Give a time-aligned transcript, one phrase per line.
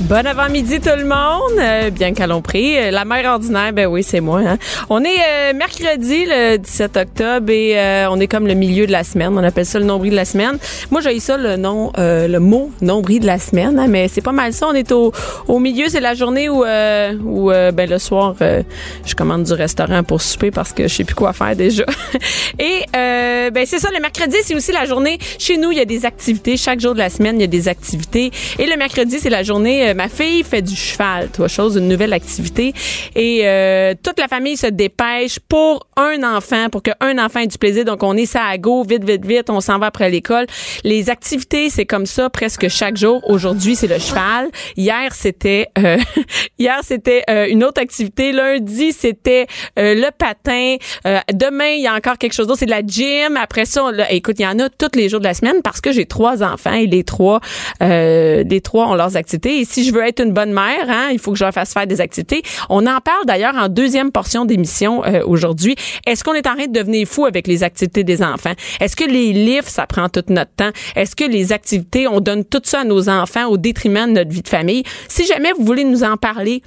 [0.00, 2.78] Bon avant-midi tout le monde, euh, bien prie.
[2.78, 4.40] Euh, la mère ordinaire, ben oui, c'est moi.
[4.40, 4.56] Hein.
[4.88, 9.04] On est euh, mercredi le 17 octobre et on est comme le milieu de la
[9.04, 9.36] semaine.
[9.36, 10.58] On appelle ça le nombril de la semaine.
[10.90, 14.32] Moi, j'ai ça le nom, le mot nombril de la semaine, hein, mais c'est pas
[14.32, 14.68] mal ça.
[14.68, 15.12] On est au,
[15.46, 18.34] au milieu, c'est la journée où, où ben le soir,
[19.04, 21.84] je commande du restaurant pour souper parce que je sais plus quoi faire déjà.
[22.58, 25.18] et ben c'est ça, le mercredi, c'est aussi la journée.
[25.38, 26.56] Chez nous, il y a des activités.
[26.56, 28.30] Chaque jour de la semaine, il y a des activités.
[28.58, 31.88] Et le mercredi, c'est la journée euh, ma fille fait du cheval, toi, chose, une
[31.88, 32.72] nouvelle activité.
[33.14, 37.58] Et euh, toute la famille se dépêche pour un enfant, pour qu'un enfant ait du
[37.58, 37.84] plaisir.
[37.84, 40.46] Donc, on est ça à go, vite, vite, vite, on s'en va après l'école.
[40.84, 43.20] Les activités, c'est comme ça presque chaque jour.
[43.28, 44.48] Aujourd'hui, c'est le cheval.
[44.76, 45.98] Hier, c'était euh,
[46.58, 48.32] hier, c'était une autre activité.
[48.32, 50.76] Lundi, c'était le patin.
[51.32, 52.60] demain, il y a encore quelque chose d'autre.
[52.60, 53.36] C'est de la gym.
[53.36, 55.92] Après ça, écoute, il y en a tous les jours de la semaine parce que
[55.92, 57.40] j'ai trois enfants et les trois,
[57.80, 59.60] les trois ont leurs activités.
[59.60, 61.72] Et si si je veux être une bonne mère, hein, il faut que je fasse
[61.72, 62.42] faire des activités.
[62.68, 65.74] On en parle d'ailleurs en deuxième portion d'émission euh, aujourd'hui.
[66.06, 68.52] Est-ce qu'on est en train de devenir fou avec les activités des enfants?
[68.78, 70.70] Est-ce que les livres, ça prend tout notre temps?
[70.96, 74.30] Est-ce que les activités, on donne tout ça à nos enfants au détriment de notre
[74.30, 74.82] vie de famille?
[75.08, 76.62] Si jamais vous voulez nous en parler,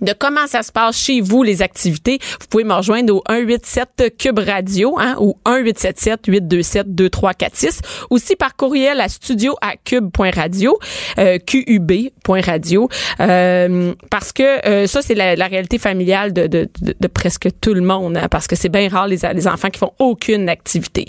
[0.00, 4.16] de comment ça se passe chez vous, les activités, vous pouvez me rejoindre au 187
[4.18, 10.78] Cube Radio hein, ou 1877 827 2346 aussi par courriel à studio à cube.radio
[11.18, 12.88] euh, qub.radio
[13.20, 17.80] euh, parce que euh, ça c'est la, réalité familiale de, de, de, presque tout le
[17.80, 21.06] monde hein, parce que c'est bien rare les, les enfants qui font aucune activité.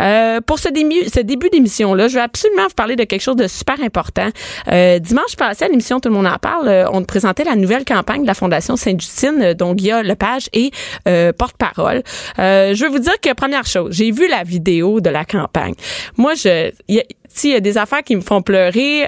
[0.00, 3.22] Euh, pour ce début ce début d'émission là, je vais absolument vous parler de quelque
[3.22, 4.28] chose de super important.
[4.70, 8.24] Euh, dimanche passé à l'émission tout le monde en parle, on présentait la nouvelle campagne
[8.28, 10.72] la Fondation Sainte-Justine, euh, dont Guillaume Lepage est
[11.08, 12.02] euh, porte-parole.
[12.38, 15.74] Euh, je veux vous dire que première chose, j'ai vu la vidéo de la campagne.
[16.16, 17.02] Moi, je, il
[17.44, 19.06] y, a des affaires qui me font pleurer.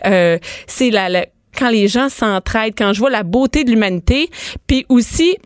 [0.66, 1.26] c'est la,
[1.56, 4.30] quand les gens s'entraident, quand je vois la beauté de l'humanité,
[4.66, 5.36] puis aussi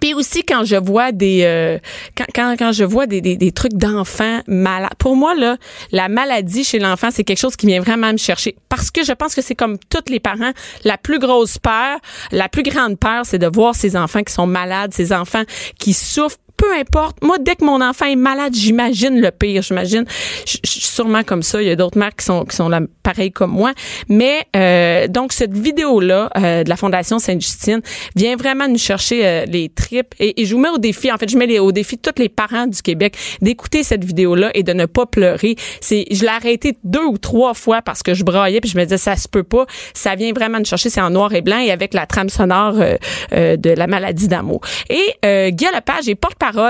[0.00, 1.78] puis aussi quand je vois des euh,
[2.16, 4.94] quand, quand, quand je vois des, des, des trucs d'enfants malades.
[4.98, 5.56] Pour moi là,
[5.92, 9.12] la maladie chez l'enfant, c'est quelque chose qui vient vraiment me chercher parce que je
[9.12, 10.52] pense que c'est comme tous les parents,
[10.84, 11.98] la plus grosse peur,
[12.32, 15.42] la plus grande peur, c'est de voir ces enfants qui sont malades, ces enfants
[15.78, 17.16] qui souffrent peu importe.
[17.22, 19.62] Moi, dès que mon enfant est malade, j'imagine le pire.
[19.62, 20.04] J'imagine,
[20.44, 21.62] sûrement comme ça.
[21.62, 23.72] Il y a d'autres mères qui sont qui sont là, pareil comme moi.
[24.08, 27.80] Mais euh, donc cette vidéo là euh, de la Fondation Sainte-Justine
[28.14, 31.10] vient vraiment nous chercher euh, les tripes et, je vous mets au défi.
[31.10, 34.50] En fait, je mets au défi tous les parents du Québec d'écouter cette vidéo là
[34.52, 35.56] et de ne pas pleurer.
[35.80, 38.84] C'est, je l'ai arrêté deux ou trois fois parce que je braillais puis je me
[38.84, 39.64] disais ça se peut pas.
[39.94, 40.90] Ça vient vraiment nous chercher.
[40.90, 44.60] C'est en noir et blanc et avec la trame sonore de la maladie d'amour.
[44.90, 46.14] Et Guy Lepage est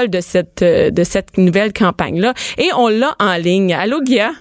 [0.08, 2.34] de cette, euh, de cette nouvelle campagne-là.
[2.58, 3.74] Et on l'a en ligne.
[3.74, 4.32] Allô, Guilla?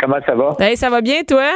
[0.00, 0.76] Comment ça va?
[0.76, 1.50] ça va bien, toi?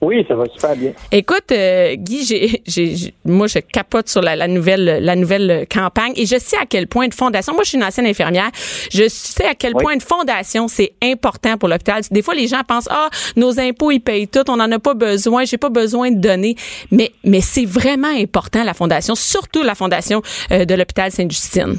[0.00, 0.92] Oui, ça va super bien.
[1.12, 6.24] Écoute, euh, Guy, j'ai, j'ai, moi, je capote sur la, nouvelle, la nouvelle campagne et
[6.24, 7.52] je sais à quel point de fondation.
[7.52, 8.50] Moi, je suis une ancienne infirmière.
[8.90, 12.02] Je sais à quel point de fondation c'est important pour l'hôpital.
[12.10, 14.94] Des fois, les gens pensent ah, nos impôts ils payent tout, on n'en a pas
[14.94, 16.56] besoin, j'ai pas besoin de donner.
[16.90, 21.78] Mais mais c'est vraiment important la fondation, surtout la fondation euh, de l'hôpital Sainte-Justine.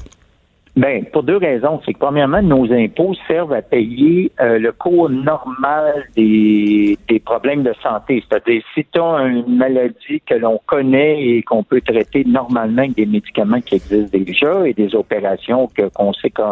[0.78, 1.82] Ben, pour deux raisons.
[1.86, 7.64] C'est que premièrement, nos impôts servent à payer euh, le coût normal des, des problèmes
[7.64, 8.24] de santé.
[8.28, 12.96] C'est-à-dire, si tu as une maladie que l'on connaît et qu'on peut traiter normalement avec
[12.96, 16.52] des médicaments qui existent déjà et des opérations que qu'on sait quand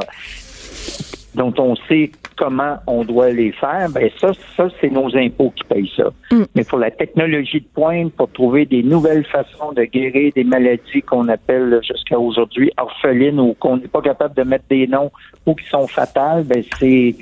[1.36, 5.64] dont on sait comment on doit les faire, ben ça, ça c'est nos impôts qui
[5.66, 6.10] payent ça.
[6.32, 6.44] Mm.
[6.56, 11.02] Mais pour la technologie de pointe, pour trouver des nouvelles façons de guérir des maladies
[11.02, 15.12] qu'on appelle jusqu'à aujourd'hui orphelines ou qu'on n'est pas capable de mettre des noms
[15.46, 17.16] ou qui sont fatales, ben c'est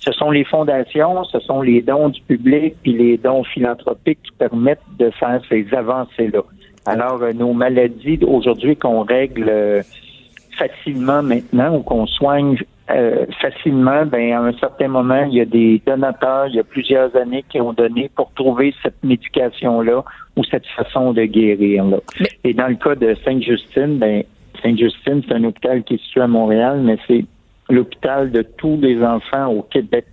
[0.00, 4.32] ce sont les fondations, ce sont les dons du public puis les dons philanthropiques qui
[4.38, 6.42] permettent de faire ces avancées-là.
[6.86, 9.82] Alors, euh, nos maladies aujourd'hui qu'on règle euh,
[10.58, 12.56] facilement maintenant ou qu'on soigne
[12.94, 16.64] euh, facilement, ben à un certain moment, il y a des donateurs, il y a
[16.64, 20.04] plusieurs années qui ont donné pour trouver cette médication-là
[20.36, 21.84] ou cette façon de guérir.
[21.84, 21.98] Là.
[22.44, 24.24] Et dans le cas de Sainte-Justine, ben
[24.62, 27.24] Sainte-Justine, c'est un hôpital qui est situé à Montréal, mais c'est
[27.68, 30.06] l'hôpital de tous les enfants au Québec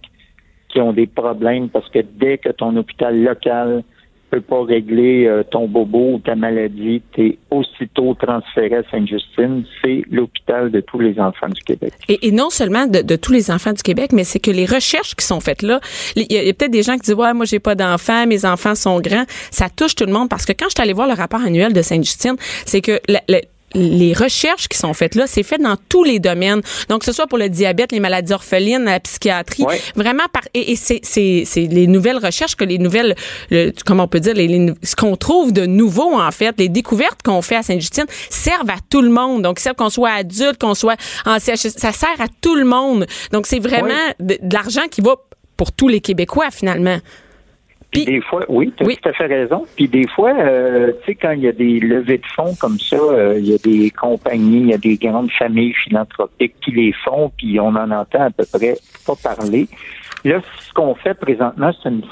[0.69, 3.83] qui ont des problèmes parce que dès que ton hôpital local
[4.29, 9.63] peut pas régler euh, ton bobo ou ta maladie, tu es aussitôt transféré à Sainte-Justine.
[9.83, 11.93] C'est l'hôpital de tous les enfants du Québec.
[12.09, 15.25] Et, non seulement de, tous les enfants du Québec, mais c'est que les recherches qui
[15.25, 15.79] sont faites là,
[16.15, 18.75] il y a, peut-être des gens qui disent ouais moi j'ai pas d'enfants, mes enfants
[18.75, 19.25] sont grands.
[19.51, 21.73] Ça touche tout le monde parce que quand je suis allée voir le rapport annuel
[21.73, 22.35] de Sainte-Justine,
[22.65, 23.21] c'est que la,
[23.73, 26.61] les recherches qui sont faites là, c'est fait dans tous les domaines.
[26.89, 29.65] Donc, que ce soit pour le diabète, les maladies orphelines, la psychiatrie,
[29.95, 33.15] vraiment par et, c'est c'est les nouvelles recherches que les nouvelles,
[33.85, 37.41] comment on peut dire, les, ce qu'on trouve de nouveau en fait, les découvertes qu'on
[37.41, 39.41] fait à Sainte-Justine servent à tout le monde.
[39.41, 43.05] Donc, servent qu'on soit adulte, qu'on soit en CHS, ça sert à tout le monde.
[43.31, 45.15] Donc, c'est vraiment de l'argent qui va
[45.57, 46.99] pour tous les Québécois finalement.
[47.91, 49.65] Puis des fois, oui, tu as tout à fait raison.
[49.75, 52.77] Puis des fois, euh, tu sais, quand il y a des levées de fonds comme
[52.79, 56.71] ça, euh, il y a des compagnies, il y a des grandes familles philanthropiques qui
[56.71, 58.75] les font, puis on en entend à peu près
[59.05, 59.67] pas parler.
[60.25, 62.03] Là, ce qu'on fait présentement, c'est une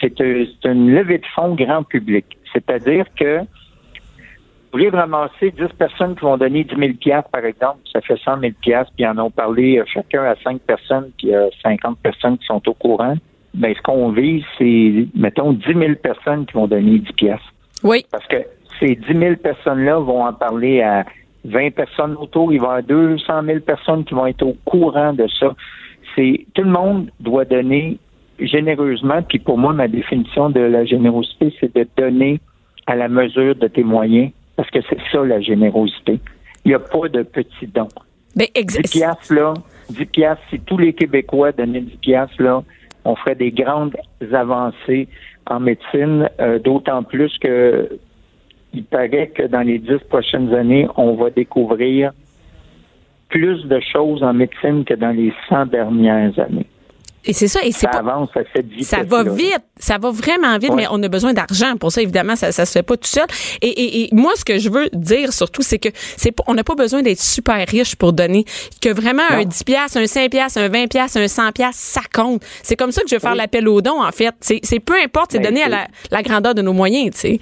[0.00, 0.20] c'est
[0.64, 2.26] une levée de fonds grand public.
[2.52, 8.00] C'est-à-dire que vous voulez ramasser 10 personnes qui vont donner 10 000 par exemple, ça
[8.00, 8.52] fait 100 000
[8.96, 12.36] puis en ont parlé euh, chacun à 5 personnes, puis il y a 50 personnes
[12.36, 13.14] qui sont au courant
[13.54, 17.40] ben, ce qu'on vise, c'est, mettons, 10 000 personnes qui vont donner 10 pièces.
[17.82, 18.04] Oui.
[18.10, 18.36] Parce que
[18.80, 21.04] ces 10 000 personnes-là vont en parler à
[21.44, 22.52] 20 personnes autour.
[22.52, 25.54] Il va y avoir 200 000 personnes qui vont être au courant de ça.
[26.16, 27.98] C'est, tout le monde doit donner
[28.40, 29.22] généreusement.
[29.22, 32.40] Puis pour moi, ma définition de la générosité, c'est de donner
[32.86, 34.30] à la mesure de tes moyens.
[34.56, 36.18] Parce que c'est ça, la générosité.
[36.64, 37.88] Il n'y a pas de petits dons.
[38.36, 39.54] Ben, 10 piastres, là,
[39.90, 42.62] 10 piastres, si tous les Québécois donnaient 10 piastres, là,
[43.04, 43.96] on ferait des grandes
[44.32, 45.08] avancées
[45.46, 47.88] en médecine, euh, d'autant plus que
[48.72, 52.12] il paraît que dans les dix prochaines années, on va découvrir
[53.28, 56.66] plus de choses en médecine que dans les cent dernières années.
[57.26, 57.60] Et c'est ça.
[57.62, 58.88] Et c'est ça avance à cette vitesse.
[58.88, 59.62] Ça va vite.
[59.78, 62.02] Ça va vraiment vite, mais on a besoin d'argent pour ça.
[62.02, 63.26] Évidemment, ça, ça se fait pas tout seul.
[63.62, 67.02] Et, moi, ce que je veux dire surtout, c'est que c'est on n'a pas besoin
[67.02, 68.44] d'être super riche pour donner.
[68.80, 72.02] Que vraiment un 10 pièces, un 5 pièces, un 20 pièces, un 100 pièces, ça
[72.12, 72.42] compte.
[72.62, 74.34] C'est comme ça que je vais faire l'appel aux dons, en fait.
[74.40, 77.40] C'est peu importe, c'est ben, donné à la, la grandeur de nos moyens, tu sais.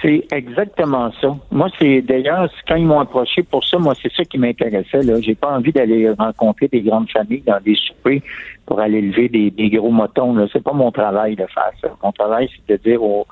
[0.00, 1.36] C'est exactement ça.
[1.50, 5.02] Moi, c'est d'ailleurs, quand ils m'ont approché pour ça, moi, c'est ça qui m'intéressait.
[5.02, 8.22] Là, j'ai pas envie d'aller rencontrer des grandes familles dans des soupers
[8.66, 10.34] pour aller lever des, gros motons.
[10.34, 11.88] Là, c'est pas mon travail de faire ça.
[12.02, 13.26] Mon travail, c'est de dire aux,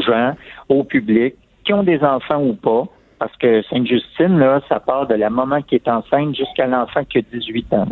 [0.00, 0.34] gens,
[0.70, 1.34] au public,
[1.64, 2.84] qui ont des enfants ou pas,
[3.18, 7.18] parce que Sainte-Justine, là, ça part de la maman qui est enceinte jusqu'à l'enfant qui
[7.18, 7.88] a 18 ans.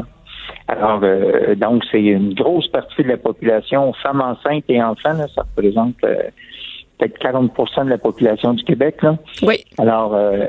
[0.69, 5.43] Alors, euh, donc, c'est une grosse partie de la population, femmes enceintes et enfants, ça
[5.43, 6.23] représente euh,
[6.99, 9.03] peut-être 40% de la population du Québec.
[9.03, 9.17] Là.
[9.43, 9.65] Oui.
[9.79, 10.47] Alors, euh,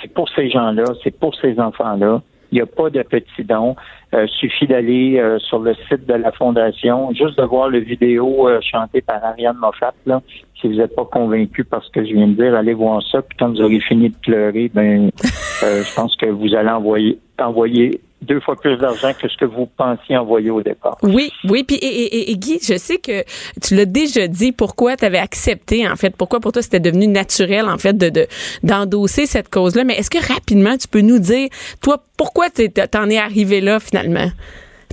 [0.00, 2.22] c'est pour ces gens-là, c'est pour ces enfants-là.
[2.52, 3.74] Il n'y a pas de petits dons.
[4.14, 8.48] Euh, suffit d'aller euh, sur le site de la Fondation, juste de voir le vidéo
[8.48, 9.92] euh, chanté par Ariane Moffat.
[10.06, 10.22] Là.
[10.60, 13.22] Si vous n'êtes pas convaincu par ce que je viens de dire, allez voir ça.
[13.22, 15.10] Puis quand vous aurez fini de pleurer, ben,
[15.60, 19.66] je pense que vous allez envoyer, envoyer deux fois plus d'argent que ce que vous
[19.66, 20.96] pensiez envoyer au départ.
[21.02, 21.64] Oui, oui.
[21.64, 23.24] Puis et, et, Guy, je sais que
[23.60, 24.52] tu l'as déjà dit.
[24.52, 26.16] Pourquoi tu avais accepté en fait?
[26.16, 28.26] Pourquoi pour toi c'était devenu naturel en fait de
[28.62, 29.84] d'endosser cette cause-là?
[29.84, 31.48] Mais est-ce que rapidement tu peux nous dire
[31.82, 34.30] toi pourquoi t'en es arrivé là finalement?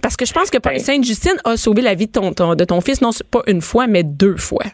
[0.02, 2.64] Parce que je pense que ben Sainte Justine a sauvé la vie de ton, de
[2.66, 4.66] ton fils non pas une fois mais deux fois.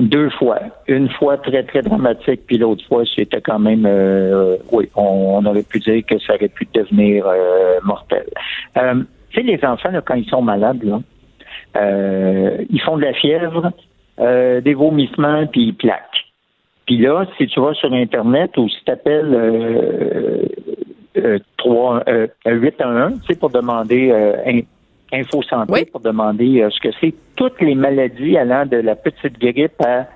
[0.00, 0.58] Deux fois.
[0.88, 5.62] Une fois très, très dramatique, puis l'autre fois, c'était quand même, euh, oui, on, aurait
[5.62, 8.26] pu dire que ça aurait pu devenir euh, mortel.
[8.76, 11.00] Euh, tu sais, les enfants, quand ils sont malades, là,
[12.70, 13.70] ils font de la fièvre,
[14.18, 16.24] des vomissements, puis ils plaquent.
[16.86, 20.48] Puis là, si tu vas sur Internet ou si tu appelles
[21.56, 22.04] 3,
[22.46, 24.12] 811, tu sais, pour demander
[25.14, 27.14] Info Santé pour demander euh, ce que c'est.
[27.36, 30.06] Toutes les maladies allant de la petite grippe à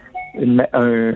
[0.74, 1.14] un,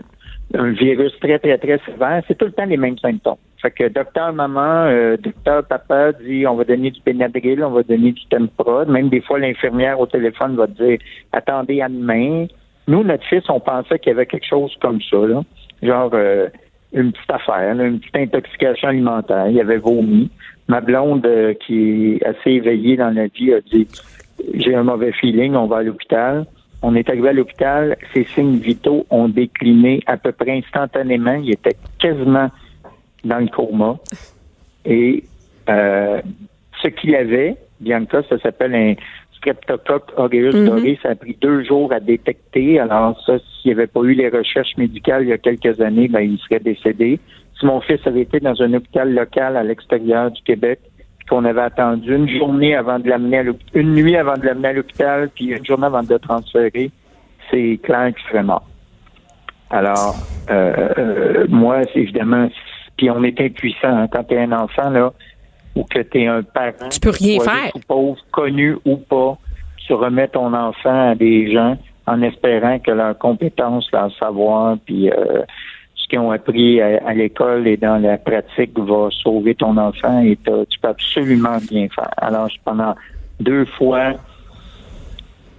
[0.54, 3.36] virus très, très, très sévère, c'est tout le temps les mêmes symptômes.
[3.60, 7.82] Fait que docteur maman, euh, docteur papa dit on va donner du Benadryl, on va
[7.82, 8.88] donner du Temprod.
[8.88, 10.98] Même des fois, l'infirmière au téléphone va dire
[11.32, 12.46] attendez à demain.
[12.88, 15.42] Nous, notre fils, on pensait qu'il y avait quelque chose comme ça, là.
[15.82, 16.48] Genre euh,
[16.92, 19.49] une petite affaire, une petite intoxication alimentaire.
[19.49, 20.30] Il avait vomi.
[20.68, 23.87] Ma blonde, euh, qui est assez éveillée dans la vie, a dit
[24.54, 26.46] J'ai un mauvais feeling, on va à l'hôpital.
[26.82, 31.34] On est arrivé à l'hôpital, ses signes vitaux ont décliné à peu près instantanément.
[31.34, 32.50] Il était quasiment
[33.25, 33.99] dans le coma.
[34.84, 35.22] Et
[35.68, 36.20] euh,
[36.82, 38.94] ce qu'il avait, Bianca, ça s'appelle un
[39.42, 42.78] Streptocoque aureus mm Ça a pris deux jours à détecter.
[42.78, 46.08] Alors ça, s'il n'y avait pas eu les recherches médicales il y a quelques années,
[46.08, 47.18] ben, il serait décédé.
[47.58, 50.80] Si mon fils avait été dans un hôpital local à l'extérieur du Québec,
[51.28, 54.68] qu'on avait attendu une journée avant de l'amener à l'hôpital, une nuit avant de l'amener
[54.68, 56.90] à l'hôpital, puis une journée avant de le transférer,
[57.50, 58.66] c'est clair qu'il serait mort.
[59.70, 60.14] Alors,
[60.50, 62.49] euh, euh, moi, évidemment,
[62.96, 65.12] puis on est impuissant hein, quand tu es un enfant là,
[65.75, 66.88] ou que tu es un parent.
[66.91, 67.52] Tu peux rien faire.
[67.55, 69.38] riche ou pauvre, connu ou pas,
[69.87, 71.76] tu remets ton enfant à des gens
[72.07, 75.43] en espérant que leurs compétences, leur savoir, puis euh,
[75.95, 80.21] ce qu'ils ont appris à, à l'école et dans la pratique va sauver ton enfant
[80.23, 82.11] et tu peux absolument bien faire.
[82.17, 82.95] Alors, pendant
[83.41, 84.14] deux fois,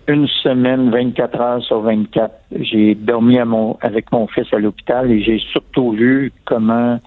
[0.07, 5.09] une semaine, 24 heures sur 24, j'ai dormi à mon, avec mon fils à l'hôpital
[5.11, 6.99] et j'ai surtout vu comment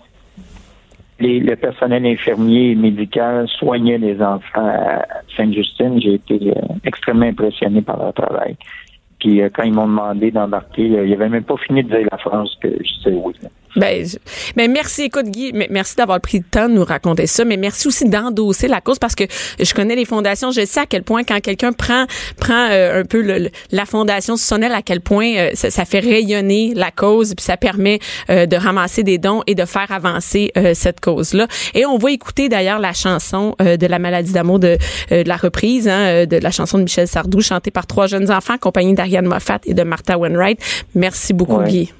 [1.18, 5.04] les- le personnel infirmier et médical soignait les enfants à
[5.36, 6.00] Sainte-Justine.
[6.00, 8.56] J'ai été euh, extrêmement impressionné par leur travail.
[9.18, 12.06] Puis euh, quand ils m'ont demandé d'embarquer, euh, ils n'avaient même pas fini de dire
[12.10, 13.32] la phrase que je disais oui.
[13.76, 14.16] Ben, je-
[14.56, 17.88] ben merci, écoute Guy, merci d'avoir pris le temps de nous raconter ça, mais merci
[17.88, 19.24] aussi d'endosser la cause parce que
[19.60, 22.06] je connais les fondations, je sais à quel point quand quelqu'un prend
[22.40, 25.84] prend euh, un peu le- le- la fondation Sonnel, à quel point euh, ça, ça
[25.84, 27.98] fait rayonner la cause puis ça permet
[28.30, 31.46] euh, de ramasser des dons et de faire avancer euh, cette cause-là.
[31.74, 34.78] Et on va écouter d'ailleurs la chanson euh, de la maladie d'amour de,
[35.12, 38.30] euh, de la reprise hein, de la chanson de Michel Sardou chantée par trois jeunes
[38.30, 40.58] enfants accompagnés d'Ariane Moffat et de Martha Wainwright.
[40.94, 41.68] Merci beaucoup Ouais.
[41.68, 41.92] Guy.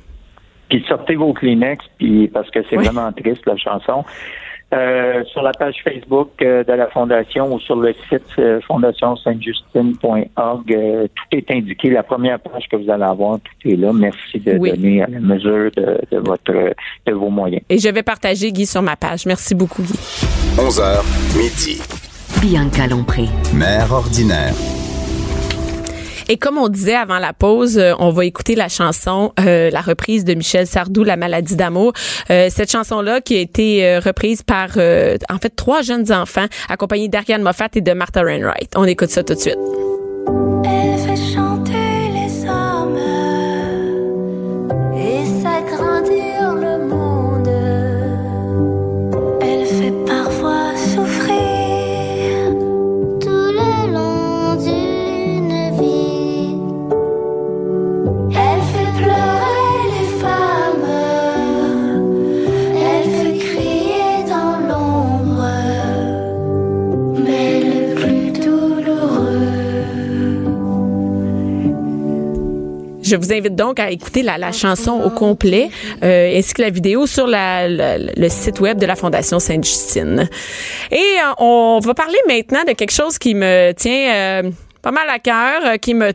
[0.68, 2.84] Puis sortez vos Kleenex, puis parce que c'est Oui.
[2.84, 4.04] vraiment triste la chanson.
[4.74, 10.74] Euh, sur la page Facebook euh, de la Fondation ou sur le site euh, fondationsaintjustine.org,
[10.74, 11.90] euh, tout est indiqué.
[11.90, 13.92] La première page que vous allez avoir, tout est là.
[13.92, 14.70] Merci de Oui.
[14.72, 16.74] donner à la mesure de, de votre
[17.06, 17.62] de vos moyens.
[17.68, 19.24] Et je vais partager Guy sur ma page.
[19.26, 19.92] Merci beaucoup Guy.
[20.56, 21.04] 11h,
[21.38, 21.80] midi.
[22.42, 23.26] Bianca Lompré.
[23.54, 24.52] Mère ordinaire.
[26.28, 29.80] Et comme on disait avant la pause, euh, on va écouter la chanson, euh, la
[29.80, 31.92] reprise de Michel Sardou, La maladie d'amour.
[32.30, 36.46] Euh, cette chanson-là qui a été euh, reprise par, euh, en fait, trois jeunes enfants
[36.68, 38.72] accompagnés d'Ariane Moffat et de Martha Wainwright.
[38.76, 39.58] On écoute ça tout de suite.
[73.06, 75.70] Je vous invite donc à écouter la, la chanson au complet,
[76.02, 80.28] euh, ainsi que la vidéo sur la- la- le site web de la Fondation Sainte-Justine.
[80.90, 84.50] Et euh, on va parler maintenant de quelque chose qui me tient euh,
[84.82, 86.12] pas mal à cœur, euh, qui me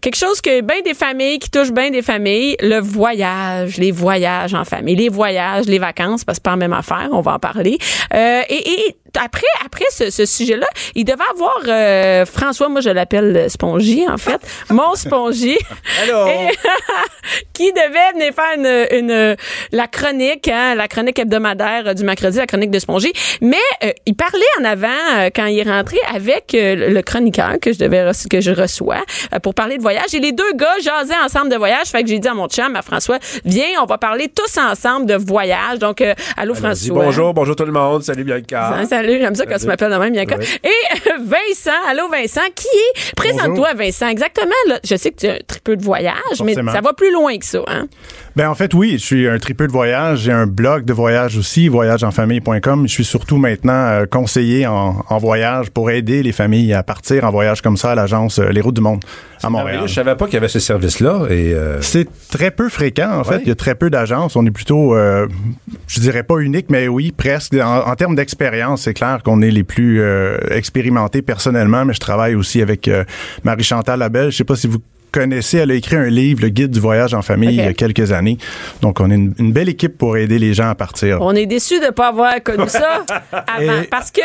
[0.00, 4.54] quelque chose que bien des familles, qui touche bien des familles, le voyage, les voyages
[4.54, 7.34] en famille, les voyages, les vacances, parce que c'est pas la même affaire, on va
[7.34, 7.78] en parler.
[8.14, 12.90] Euh, et, et après, après ce, ce sujet-là, il devait avoir euh, François, moi je
[12.90, 15.56] l'appelle Spongy en fait, mon Spongy.
[16.28, 16.48] Et-
[17.52, 19.36] qui devait venir faire une, une-
[19.72, 23.12] la chronique, hein, la chronique hebdomadaire du mercredi, la chronique de Spongy.
[23.40, 27.52] Mais euh, il parlait en avant euh, quand il est rentré avec euh, le- chroniqueur
[27.60, 29.02] que je devais que je reçois
[29.34, 30.14] euh, pour parler de voyage.
[30.14, 31.86] Et les deux gars jasaient ensemble de voyage.
[31.88, 35.06] Fait que j'ai dit à mon chum, à François, viens, on va parler tous ensemble
[35.06, 35.78] de voyage.
[35.78, 36.54] Donc, euh, allô.
[36.54, 36.94] François.
[37.04, 38.02] Bonjour, bonjour tout le monde.
[38.02, 38.70] Salut Bianca.
[38.98, 40.36] Salut, j'aime ça quand tu m'appelles de même, Bianca.
[40.40, 40.46] Oui.
[40.64, 45.34] Et Vincent, allô Vincent, qui est, présente-toi Vincent, exactement, là, je sais que tu as
[45.34, 47.86] un tripeux de voyage, mais ça va plus loin que ça, hein?
[48.38, 51.36] Ben en fait oui, je suis un tripeux de voyage, j'ai un blog de voyage
[51.36, 52.86] aussi, voyageenfamille.com.
[52.86, 57.24] Je suis surtout maintenant euh, conseiller en, en voyage pour aider les familles à partir
[57.24, 59.04] en voyage comme ça à l'agence euh, Les Routes du Monde
[59.42, 59.82] à Montréal.
[59.86, 61.26] Je savais pas qu'il y avait ce service-là.
[61.30, 63.40] Et euh, C'est très peu fréquent, en fait.
[63.42, 64.36] Il y a très peu d'agences.
[64.36, 65.26] On est plutôt, euh,
[65.86, 67.54] je dirais pas unique, mais oui, presque.
[67.54, 72.00] En, en termes d'expérience, c'est clair qu'on est les plus euh, expérimentés personnellement, mais je
[72.00, 73.04] travaille aussi avec euh,
[73.44, 74.30] Marie-Chantal Labelle.
[74.30, 74.78] Je sais pas si vous
[75.10, 77.72] connaissez, elle a écrit un livre, Le Guide du voyage en famille, il y a
[77.72, 78.38] quelques années.
[78.82, 81.18] Donc, on est une, une belle équipe pour aider les gens à partir.
[81.20, 83.04] On est déçus de pas avoir connu ça
[83.46, 84.20] avant, Et- parce que...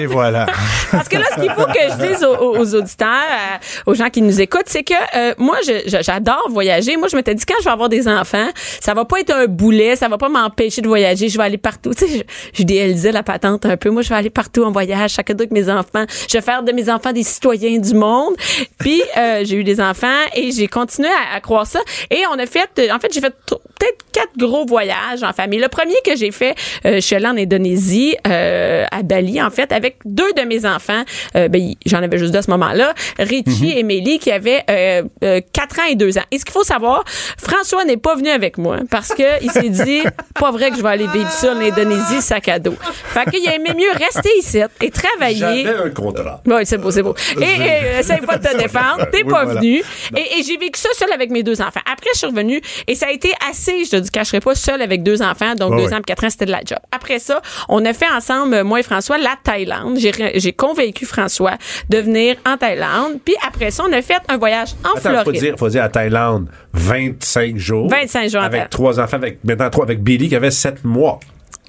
[0.00, 0.46] Et voilà.
[0.90, 4.22] Parce que là, ce qu'il faut que je dise aux, auditeurs, euh, aux gens qui
[4.22, 6.96] nous écoutent, c'est que euh, moi, j'adore voyager.
[6.96, 8.48] Moi, je m'étais dit, quand je vais avoir des enfants,
[8.80, 11.28] ça va pas être un boulet, ça va pas m'empêcher de voyager.
[11.28, 11.92] Je vais aller partout.
[11.94, 12.24] Tu sais,
[12.54, 13.90] je, la patente un peu.
[13.90, 16.04] Moi, je vais aller partout en voyage, chacun avec mes enfants.
[16.28, 18.34] Je vais faire de mes enfants des citoyens du monde.
[18.78, 21.80] Puis, euh, j'ai eu des enfants et j'ai continué à, à croire ça.
[22.10, 25.58] Et on a fait, euh, en fait, j'ai fait peut-être quatre gros voyages en famille.
[25.60, 26.54] Le premier que j'ai fait,
[26.86, 30.64] euh, je suis allée en Indonésie, euh, à Bali, en fait, avec deux de mes
[30.66, 31.02] enfants.
[31.36, 32.94] Euh, ben, j'en avais juste deux à ce moment-là.
[33.18, 36.22] Richie et Mélie, qui avaient euh, euh, 4 ans et 2 ans.
[36.30, 37.04] Et ce qu'il faut savoir,
[37.38, 40.02] François n'est pas venu avec moi parce que il s'est dit,
[40.40, 42.74] pas vrai que je vais aller vivre ça en Indonésie, sac à dos.
[42.80, 45.64] Fait qu'il aimait mieux rester ici et travailler.
[45.64, 46.40] j'avais un contrat.
[46.46, 47.14] Oui, c'est beau, c'est beau.
[47.40, 49.06] Et, et essaye pas de te défendre.
[49.10, 49.60] T'es Oui, pas voilà.
[49.60, 49.82] venu.
[50.16, 51.80] Et, et j'ai vécu ça seul avec mes deux enfants.
[51.90, 54.82] Après, je suis revenue et ça a été assez, je te dis, cacherai pas, seul
[54.82, 56.78] avec deux enfants, donc deux ans, puis quatre ans, c'était de la job.
[56.92, 59.98] Après ça, on a fait ensemble, moi et François, la Thaïlande.
[59.98, 61.56] J'ai, convaincu François
[61.88, 63.18] de venir en Thaïlande.
[63.24, 65.40] Puis après ça, on a fait un voyage en Attends, faut Floride.
[65.40, 67.88] dire, faut dire à Thaïlande, 25 jours.
[67.88, 71.20] 25 jours Avec trois enfants, avec, maintenant trois, avec Billy qui avait 7 mois.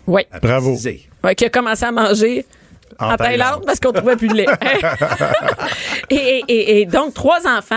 [0.08, 0.22] Oui.
[0.42, 0.78] Bravo.
[1.24, 2.46] Ouais, qui a commencé à manger
[3.00, 3.40] en, En Thaïlande.
[3.40, 3.66] Thaïlande.
[3.66, 4.46] parce qu'on trouvait plus de lait.
[6.10, 7.76] et, et- et- donc, trois enfants.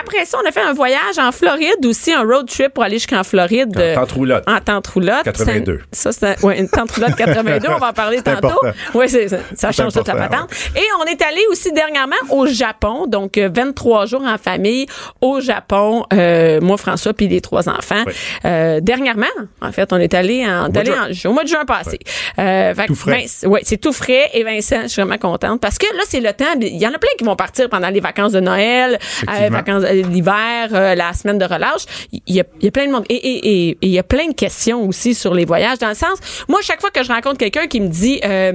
[0.00, 2.96] Après ça, on a fait un voyage en Floride aussi, un road trip pour aller
[2.96, 3.76] jusqu'en Floride.
[3.76, 4.44] En euh, tente roulotte.
[4.48, 5.24] En tente roulotte.
[5.24, 5.80] 82.
[5.92, 7.68] Ça, c'est un- ouais, une tente roulotte 82.
[7.68, 8.60] on va en parler C'est tantôt.
[8.94, 10.50] Oui, c'est, ça, ça C'est change toute la patente.
[10.76, 13.06] Et on est allé aussi dernièrement au Japon.
[13.06, 14.86] Donc, euh, 23 jours en famille
[15.20, 16.04] au Japon.
[16.12, 18.02] Euh, moi, François, puis les trois enfants.
[18.06, 18.12] Oui.
[18.44, 19.26] Euh, dernièrement,
[19.60, 21.98] en fait, on est allé en, au mois de juin passé.
[22.38, 23.26] Euh, Tout frais.
[23.44, 24.30] Ouais, c'est tout frais.
[24.34, 26.44] Et Vincent, je suis vraiment contente parce que là, c'est le temps.
[26.60, 29.84] Il y en a plein qui vont partir pendant les vacances de Noël, euh, vacances
[29.84, 31.82] euh, l'hiver, euh, la semaine de relâche.
[32.12, 33.04] Il y, a, il y a plein de monde.
[33.08, 35.78] Et et- et- et il y a plein de questions aussi sur les voyages.
[35.78, 36.18] Dans le sens,
[36.48, 38.20] moi, chaque fois que je rencontre quelqu'un qui me dit...
[38.24, 38.52] Euh,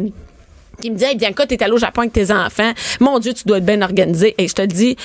[0.82, 2.72] qui me dit, hey, Bianca, t'es allé au Japon avec tes enfants.
[3.02, 4.34] Mon Dieu, tu dois être bien organisé.
[4.38, 4.96] Et je te le dis,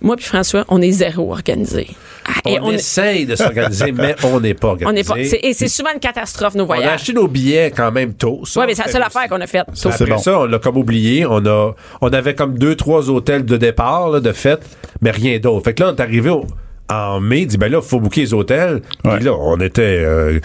[0.00, 1.88] moi puis François, on est zéro organisé.
[2.24, 5.04] Ah, et On, essaye de s'organiser, mais on n'est pas on organisé.
[5.04, 5.18] pas.
[5.42, 6.92] Et c'est souvent une catastrophe, nos On a voyages.
[6.94, 8.42] acheté nos billets quand même tôt.
[8.56, 9.64] Oui, mais c'est la seule affaire qu'on a faite.
[9.68, 10.18] Après c'est bon.
[10.18, 11.26] ça, on l'a comme oublié.
[11.26, 14.62] On a, on avait comme deux, trois hôtels de départ, là, de fête,
[15.00, 15.64] mais rien d'autre.
[15.64, 16.46] Fait que là, on est arrivé au-
[16.90, 18.82] en mai, dit ben là, faut booker les hôtels.
[19.04, 19.16] Ouais.
[19.16, 20.38] Puis là, on était euh,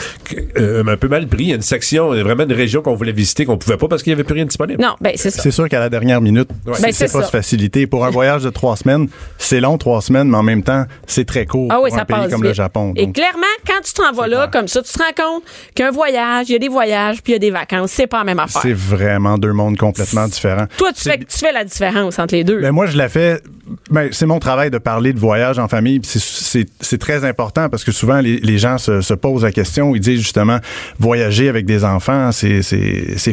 [0.58, 1.44] euh, un peu mal pris.
[1.44, 3.58] Il y a une section, il y a vraiment une région qu'on voulait visiter qu'on
[3.58, 4.82] pouvait pas parce qu'il y avait plus rien de disponible.
[4.82, 5.42] Non, ben c'est ça.
[5.42, 7.86] C'est sûr qu'à la dernière minute, Ben, c'est c'est pas se faciliter.
[7.88, 11.26] Pour un voyage de trois semaines, c'est long trois semaines, mais en même temps, c'est
[11.26, 12.50] très court Ah oui, pour ça un pays passe comme vite.
[12.50, 12.94] le Japon.
[12.96, 15.44] Et clairement, quand tu t'en vas là, comme ça, tu te rends compte
[15.76, 17.92] qu'un voyage, il y a des voyages, puis il y a des vacances.
[17.92, 18.62] C'est pas la même affaire.
[18.62, 20.68] c'est vraiment deux mondes complètement différents.
[20.78, 22.62] Toi, tu fais, tu fais la différence entre les deux.
[22.62, 23.42] Ben moi, je la fais.
[23.92, 26.00] Ben, c'est mon travail de parler de voyage en famille.
[26.00, 26.20] puis c'est-
[26.82, 29.96] C'est très important parce que souvent, les, les gens se, se posent la question.
[29.96, 30.60] Ils disent justement,
[31.00, 32.62] voyager avec des enfants, c'est-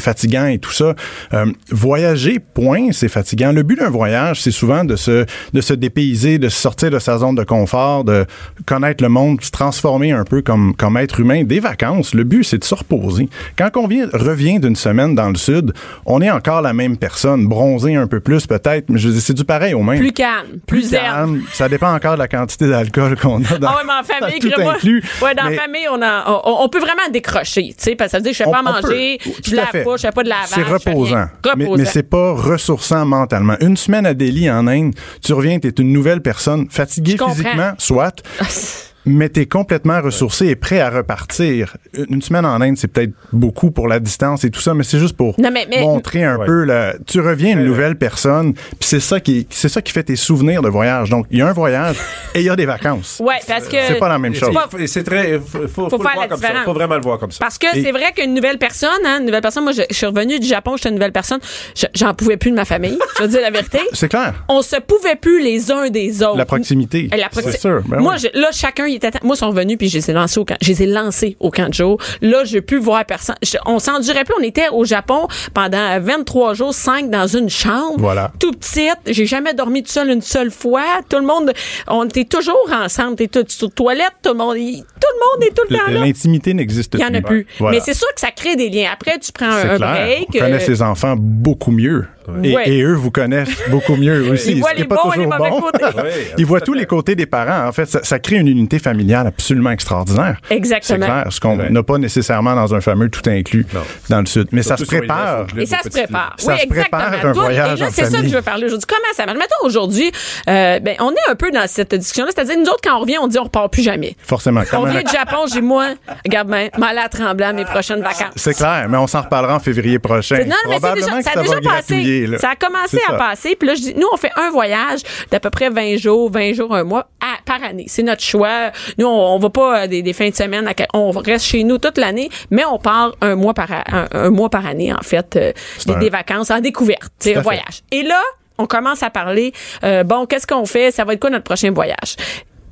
[0.01, 0.95] fatigant et tout ça.
[1.33, 3.53] Euh, voyager, point, c'est fatigant.
[3.53, 7.19] Le but d'un voyage, c'est souvent de se, de se dépayser, de sortir de sa
[7.19, 8.27] zone de confort, de
[8.67, 11.45] connaître le monde, se transformer un peu comme, comme être humain.
[11.45, 13.29] Des vacances, le but, c'est de se reposer.
[13.57, 15.73] Quand on vient, revient d'une semaine dans le sud,
[16.07, 19.45] on est encore la même personne, bronzé un peu plus peut-être, mais je c'est du
[19.45, 19.99] pareil au même.
[19.99, 21.01] plus calme, plus, zen.
[21.01, 21.43] calme.
[21.53, 24.39] Ça dépend encore de la quantité d'alcool qu'on a dans Ah ouais, mais en famille,
[24.41, 24.75] tout crée-moi.
[24.75, 25.03] inclus.
[25.23, 28.09] Ouais, dans Mais la famille, on, a, on, on peut vraiment décrocher, tu sais, parce
[28.09, 28.89] que ça veut dire que je fais on- pas on peut.
[28.89, 30.49] manger, Tout je lave pas, je fais pas de lavage.
[30.49, 31.27] C'est fais reposant.
[31.57, 33.57] Mais, mais c'est pas ressourçant mentalement.
[33.61, 38.23] Une semaine à Delhi, en Inde, tu reviens, t'es une nouvelle personne, fatiguée physiquement, soit,
[39.07, 41.77] mais t'es complètement ressourcé et prêt à repartir.
[42.09, 44.99] Une semaine en Inde, c'est peut-être beaucoup pour la distance et tout ça, mais c'est
[44.99, 46.47] juste pour Non, mais- mais- montrer un Ouais.
[46.47, 50.05] peu la, tu reviens une nouvelle personne, puis c'est ça qui, c'est ça qui fait
[50.05, 51.11] tes souvenirs de voyage.
[51.11, 51.97] Donc, il y a un voyage
[52.35, 53.21] et il y a des vacances.
[53.25, 53.77] Ouais, parce que.
[53.87, 54.55] C'est pas la même chose.
[54.87, 55.39] c'est- très.
[55.39, 56.49] Faut, faut, faut le faire voir la comme ça.
[56.65, 57.39] Faut vraiment le voir comme ça.
[57.41, 60.07] Parce que c'est vrai qu'une nouvelle personne, hein, une nouvelle personne, moi, je, je suis
[60.07, 61.41] revenue du Japon, j'étais une nouvelle personne,
[61.77, 63.79] je- j'en pouvais plus de ma famille, je veux dire la vérité.
[63.93, 64.45] C'est clair.
[64.49, 66.39] On se pouvait plus les uns des autres.
[66.39, 67.09] La proximité.
[67.13, 67.83] Et la proxi- C'est sûr.
[67.87, 68.29] Ben moi, oui.
[68.35, 69.11] je- là, chacun, il était.
[69.23, 70.57] Moi, ils sont revenus puis je les ai lancés au camp.
[70.61, 71.99] Je les ai lancés au camp de jour.
[72.23, 73.37] Là, j'ai pu voir personne.
[73.43, 74.35] Je- on s'endurait plus.
[74.39, 77.97] On était au Japon pendant 23 jours, 5 dans une chambre.
[77.99, 78.33] Voilà.
[78.39, 78.99] Tout petite.
[79.07, 80.83] J'ai jamais dormi tout seul une seule fois.
[81.09, 81.53] Tout le monde,
[81.89, 83.17] on était toujours ensemble.
[83.17, 84.13] T'es tout sur toilette.
[84.23, 86.05] Tout le monde, il- tout le monde est tout le temps là.
[86.05, 87.07] L'intimité n'existe Il plus.
[87.07, 87.47] y en a plus.
[87.59, 87.77] Voilà.
[87.79, 88.91] Mais c'est sûr que ça crée des liens.
[88.93, 90.29] Après, tu prends un, un break.
[90.35, 92.07] On connaît euh, ses enfants beaucoup mieux.
[92.43, 92.69] Et, Ouais.
[92.69, 94.53] et eux vous connaissent beaucoup mieux aussi.
[94.53, 95.61] Ils voient ce qui les bons et les toujours mauvais bon.
[95.61, 95.85] côtés.
[95.97, 97.69] Oui, Ils voient tous les côtés des parents.
[97.69, 100.39] En fait, ça, ça crée une unité familiale absolument extraordinaire.
[100.51, 100.99] Exactement.
[101.01, 101.27] C'est clair.
[101.31, 101.71] Ce qu'on Ouais.
[101.71, 103.81] n'a pas nécessairement dans un fameux tout inclus Non.
[104.09, 104.49] dans le sud.
[104.53, 105.47] Mais ça se prépare.
[105.59, 106.35] Et ça se prépare.
[106.39, 108.67] Ça oui, se prépare un voyage et là, en c'est ça que je veux parler
[108.67, 108.87] aujourd'hui.
[108.89, 109.39] Comment ça marche?
[109.39, 110.11] Mettons aujourd'hui,
[110.49, 112.31] euh, ben, on est un peu dans cette discussion-là.
[112.35, 114.17] C'est-à-dire, nous autres, quand on revient, on dit on repart plus jamais.
[114.23, 114.63] Forcément.
[114.63, 115.89] On Comme un- vient du Japon, j'ai moi,
[116.25, 118.33] regarde bien, mal à tremblant mes prochaines vacances.
[118.37, 120.39] C'est clair, mais on s'en reparlera en février prochain.
[120.47, 121.95] Non, mais déjà, ça a déjà passé.
[122.27, 122.39] Là.
[122.39, 123.17] Ça a commencé à ça.
[123.19, 123.57] passer.
[123.57, 125.01] Puis là, je dis, nous, on fait un voyage
[125.31, 127.85] d'à peu près 20 jours, 20 jours, un mois à- par année.
[127.89, 128.71] C'est notre choix.
[128.99, 130.67] Nous, on, on va pas euh, des, des fins de semaine.
[130.67, 134.31] à- on reste chez nous toute l'année, mais on part un mois par, un, un
[134.31, 135.53] mois par année, en fait, euh,
[135.87, 137.13] des, un- des vacances en découverte.
[137.27, 137.83] Un voyage.
[137.91, 138.21] Et là,
[138.59, 140.91] on commence à parler, euh, bon, qu'est-ce qu'on fait?
[140.93, 142.17] Ça va être quoi notre prochain voyage?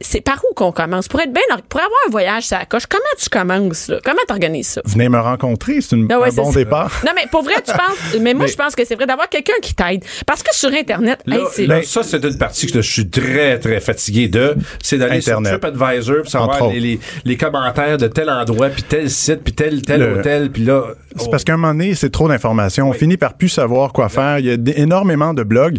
[0.03, 1.09] C'est par où qu'on commence?
[1.09, 2.85] Pour être bien, pour avoir un voyage, ça coche.
[2.89, 3.99] Comment tu commences, là?
[4.05, 4.83] Comment t'organises ça?
[4.85, 6.59] Venez me rencontrer, c'est une- Ah ouais, un bon ça.
[6.59, 6.93] départ.
[7.07, 7.97] Non, mais pour vrai, tu penses.
[8.21, 10.05] Mais moi, Mais- je pense que c'est vrai d'avoir quelqu'un qui t'aide.
[10.27, 11.67] Parce que sur Internet, Là, hey, c'est.
[11.67, 14.57] là, ça, c'est une partie que je suis très, très fatigué de.
[14.83, 15.61] C'est d'aller sur Internet.
[15.61, 19.83] TripAdvisor pour savoir les, les, les commentaires de tel endroit, puis tel site, puis tel,
[19.83, 20.83] tel Le- hôtel, puis là...
[21.17, 22.89] C'est parce qu'à un moment donné, c'est trop d'informations.
[22.89, 24.39] On finit par plus savoir quoi faire.
[24.39, 25.77] Il y a d- énormément de blogs.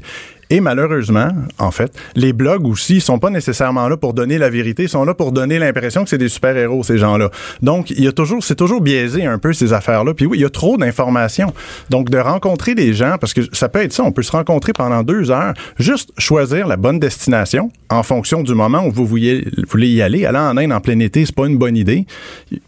[0.53, 4.83] Et malheureusement, en fait, les blogs aussi sont pas nécessairement là pour donner la vérité,
[4.83, 7.31] ils sont là pour donner l'impression que c'est des super-héros, ces gens-là.
[7.63, 10.13] Donc, il y a toujours, c'est toujours biaisé un peu ces affaires-là.
[10.13, 11.51] Puis oui, il y a trop d'informations.
[11.89, 14.73] Donc, de rencontrer des gens, parce que ça peut être ça, on peut se rencontrer
[14.73, 19.43] pendant deux heures, juste choisir la bonne destination en fonction du moment où vous voulez,
[19.75, 20.27] y aller.
[20.27, 22.05] Aller en Inde en plein été, c'est pas une bonne idée.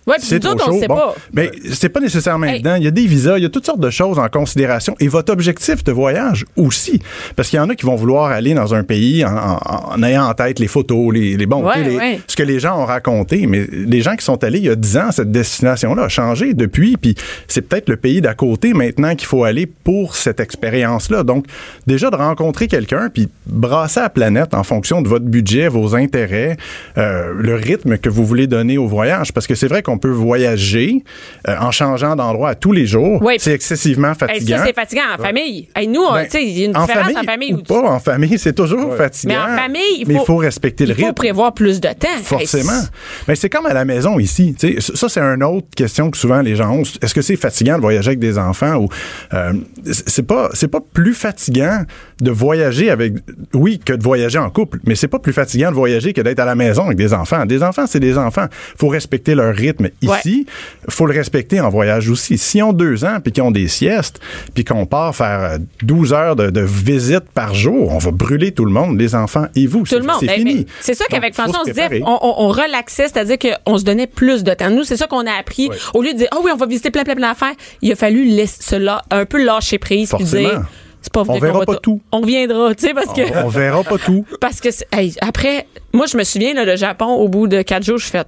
[0.08, 0.82] Ouais, c'est trop chaud.
[0.88, 1.16] Bon, pas.
[1.32, 2.56] ben, c'est pas nécessairement Hey.
[2.56, 2.76] évident.
[2.78, 4.96] Il y a des visas, il y a toutes sortes de choses en considération.
[5.00, 7.00] Et votre objectif de voyage aussi.
[7.36, 9.60] Parce qu'il y en a qui vont vouloir aller dans un pays en, en-
[9.96, 12.20] en ayant en tête les photos, les, les bons, Ouais, les- ouais.
[12.28, 13.46] ce que les gens ont raconté.
[13.48, 16.54] Mais les gens qui sont allés il y a 10 ans, cette destination-là a changé
[16.54, 16.98] depuis.
[16.98, 17.16] Puis
[17.48, 21.24] c'est peut-être le pays d'à côté maintenant qu'il faut aller pour cette expérience-là.
[21.24, 21.46] Donc,
[21.88, 26.58] déjà de rencontrer quelqu'un, puis brasser la planète en fonction de votre budget, vos intérêts,
[26.98, 29.32] euh, le rythme que vous voulez donner au voyage.
[29.34, 31.04] Parce que c'est vrai qu'on peut voyager
[31.48, 33.22] euh, en changeant d'endroit à tous les jours.
[33.24, 33.36] Oui.
[33.40, 34.58] C'est excessivement Hey, fatigant.
[34.58, 35.68] ça, c'est fatigant en famille.
[35.76, 37.55] Hey, nous, on- Ben, tu sais, il y a une en différence famille en famille.
[37.56, 39.34] Ou pas en famille, c'est toujours fatigant.
[39.34, 41.16] Mais en famille, il mais faut, respecter le il faut rythme.
[41.16, 42.08] prévoir plus de temps.
[42.24, 42.72] Forcément.
[42.74, 42.88] Hey,
[43.28, 44.56] Mais c'est comme à la maison ici.
[44.60, 46.84] Tu sais, ça, c'est une autre question que souvent les gens ont.
[47.02, 48.90] Est-ce que c'est fatigant de voyager avec des enfants ou
[49.34, 49.54] euh,
[49.86, 51.84] c'est pas c'est pas plus fatigant
[52.22, 53.14] de voyager avec
[53.54, 56.40] oui que de voyager en couple, mais c'est pas plus fatigant de voyager que d'être
[56.40, 57.46] à la maison avec des enfants.
[57.46, 58.48] Des enfants, c'est des enfants.
[58.78, 60.46] Faut respecter leur rythme ici.
[60.90, 62.38] Faut le respecter en voyage aussi.
[62.38, 64.20] Si on ont deux ans puis qu'ils ont des siestes
[64.54, 68.52] puis qu'on part faire euh, 12 heures de, de visite par jour, on va brûler
[68.52, 69.84] tout le monde, les enfants et vous.
[69.84, 70.18] Tout le monde.
[70.20, 70.66] C'est Ben, fini.
[70.82, 74.08] C'est ça qu'avec François, on se disait, on, on- on relaxait, c'est-à-dire qu'on se donnait
[74.08, 74.70] plus de temps.
[74.70, 75.70] Nous, c'est ça qu'on a appris.
[75.94, 77.96] Au lieu de dire, ah oui, on va visiter plein, plein, plein d'affaires, il a
[77.96, 80.50] fallu laisser, se la- un peu lâcher prise Forcément.
[80.50, 80.62] dire,
[81.02, 82.02] c'est pas vrai On verra va pas tout.
[82.12, 83.22] On viendra, tu sais, parce que.
[83.44, 84.26] On, on verra pas tout.
[84.42, 87.84] Parce que, hey, après, moi, je me souviens, là, le Japon, au bout de quatre
[87.84, 88.24] jours, je fais,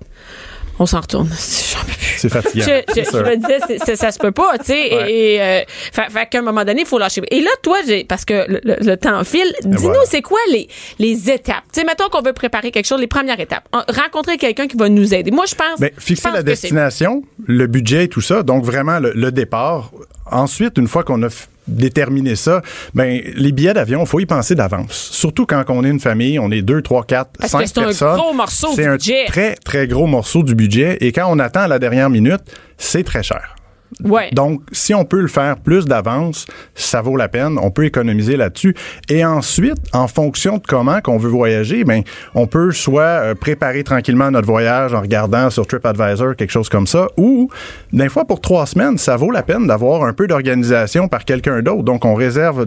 [0.80, 1.28] on s'en retourne.
[1.74, 2.16] J'en peux plus.
[2.18, 2.66] C'est fatigant.
[2.66, 4.96] Je, me disais, c'est- c'est- ça se peut pas, tu sais.
[4.96, 5.12] Ouais.
[5.12, 5.62] Et, euh,
[5.92, 7.22] fait, fait qu'à un moment donné, il faut lâcher.
[7.32, 10.00] Et là, toi, j'ai, parce que le, le- le temps file, dis-nous, voilà.
[10.10, 10.68] c'est quoi les,
[11.00, 11.63] les étapes?
[11.74, 13.68] Tu sais, mettons qu'on veut préparer quelque chose, les premières étapes.
[13.72, 15.32] En- Rencontrer quelqu'un qui va nous aider.
[15.32, 15.80] Moi, je pense.
[15.80, 19.32] Ben, je fixer pense la destination, le budget et tout ça, donc vraiment le, le
[19.32, 19.92] départ.
[20.30, 21.30] Ensuite, une fois qu'on a
[21.67, 22.62] déterminé ça,
[22.93, 25.10] ben les billets d'avion, faut y penser d'avance.
[25.12, 27.80] Surtout quand on est une famille, on est deux, trois, quatre, Parce que cinq c'est
[27.80, 28.17] un personnes.
[28.17, 29.25] gros morceau C'est du un budget.
[29.27, 32.41] très très gros morceau du budget et quand on attend à la dernière minute,
[32.77, 33.56] c'est très cher.
[34.04, 34.30] Ouais.
[34.34, 36.45] Donc, si on peut le faire plus d'avance,
[36.76, 37.58] ça vaut la peine.
[37.62, 38.76] On peut économiser là-dessus.
[39.10, 42.04] Et ensuite, en fonction de comment qu'on veut voyager, ben,
[42.36, 46.88] on peut soit euh, préparer tranquillement notre voyage en regardant sur TripAdvisor quelque chose comme
[46.88, 47.50] ça, ou
[47.93, 51.62] des fois pour trois semaines, ça vaut la peine d'avoir un peu d'organisation par quelqu'un
[51.62, 51.84] d'autre.
[51.84, 52.65] Donc, on réserve,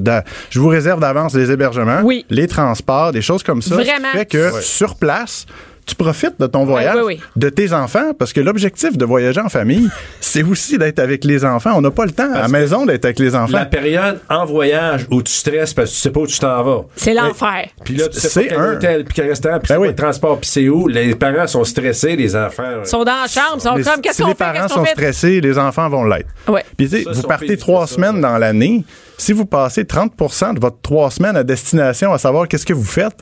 [0.50, 2.24] je vous réserve d'avance les hébergements, Oui.
[2.30, 3.76] les transports, des choses comme ça.
[3.76, 4.09] Ce qui Vraiment.
[4.12, 5.46] fait que sur place.
[5.90, 7.20] Tu profites de ton voyage, oui, oui.
[7.35, 11.44] de tes enfants, parce que l'objectif de voyager en famille, c'est aussi d'être avec les
[11.44, 11.72] enfants.
[11.74, 13.57] On n'a pas le temps à la maison d'être avec les enfants.
[13.59, 16.62] La période en voyage où tu stresses parce que tu sais pas où tu t'en
[16.62, 16.83] vas.
[16.94, 17.66] C'est l'enfer.
[17.85, 20.38] Puis là, tu sais C'est pas quel un- hôtel, puis quel restaurant, puis Ben transport,
[20.38, 20.87] puis c'est où.
[20.87, 22.62] Les parents sont stressés, les enfants.
[22.85, 24.38] Ils sont dans la chambre, ils sont Les- comme, qu'est-ce si qu'on les fait?
[24.38, 24.92] parents Qu'est-ce sont fait?
[24.92, 26.29] stressés, les enfants vont l'être.
[26.46, 26.64] Ouais.
[26.76, 28.85] Puis tu sais, vous partez trois semaines dans l'année.
[29.18, 32.85] Si vous passez 30% de votre trois semaines à destination à savoir qu'est-ce que vous
[32.85, 33.16] faites,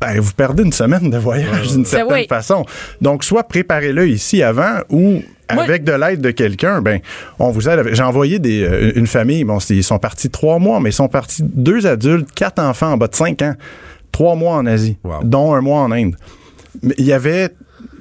[0.00, 2.26] ben, vous perdez une semaine de voyage d'une certaine Ben oui.
[2.28, 2.64] façon.
[3.00, 7.00] Donc, soit préparez-le ici avant ou avec de l'aide de quelqu'un, ben,
[7.38, 7.78] on vous aide.
[7.80, 10.94] avec- J'ai envoyé des, euh, une famille, bon, ils sont partis trois mois, mais ils
[10.94, 13.54] sont partis deux adultes, quatre enfants en bas de cinq ans,
[14.12, 15.24] trois mois en Asie, Wow.
[15.24, 16.14] dont un mois en Inde.
[16.82, 17.50] Mais il y avait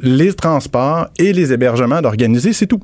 [0.02, 2.82] les transports et les hébergements d'organiser, c'est tout.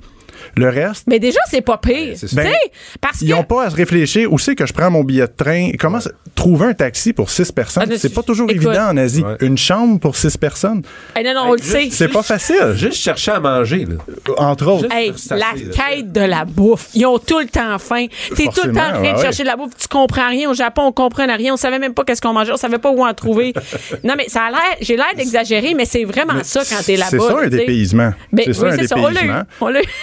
[0.55, 2.13] Le reste, Mais déjà, c'est pas pire.
[2.15, 2.41] c'est Tu ça.
[2.43, 2.55] sais, Ben,
[3.01, 5.33] parce ils n'ont pas à se réfléchir où c'est que je prends mon billet de
[5.35, 5.71] train.
[5.79, 5.99] Comment
[6.35, 8.65] trouver un taxi pour six personnes, Ah, c'est pas toujours écoute.
[8.67, 9.23] évident en Asie.
[9.23, 9.35] Ouais.
[9.41, 10.83] Une chambre pour six personnes,
[11.15, 11.89] Hey, non, non, on le sait.
[11.91, 12.73] c'est pas facile.
[12.75, 13.95] Juste chercher à manger, là.
[14.37, 14.87] Entre autres.
[14.91, 15.45] Hey, la là.
[15.55, 16.89] quête de la bouffe.
[16.93, 18.05] Ils ont tout le temps faim.
[18.35, 19.71] T'es tout le temps en train de chercher de la bouffe.
[19.77, 20.49] Tu comprends rien.
[20.49, 21.53] Au Japon, on comprenait rien.
[21.53, 22.51] On savait même pas qu'est-ce qu'on mangeait.
[22.51, 23.53] On savait pas où en trouver.
[24.03, 27.09] non, mais ça a l'air, j'ai l'air d'exagérer, mais c'est vraiment ça quand t'es là-bas.
[27.11, 28.13] C'est ça un dépaysement.
[28.31, 29.41] Ben, c'est ça un dépaysement.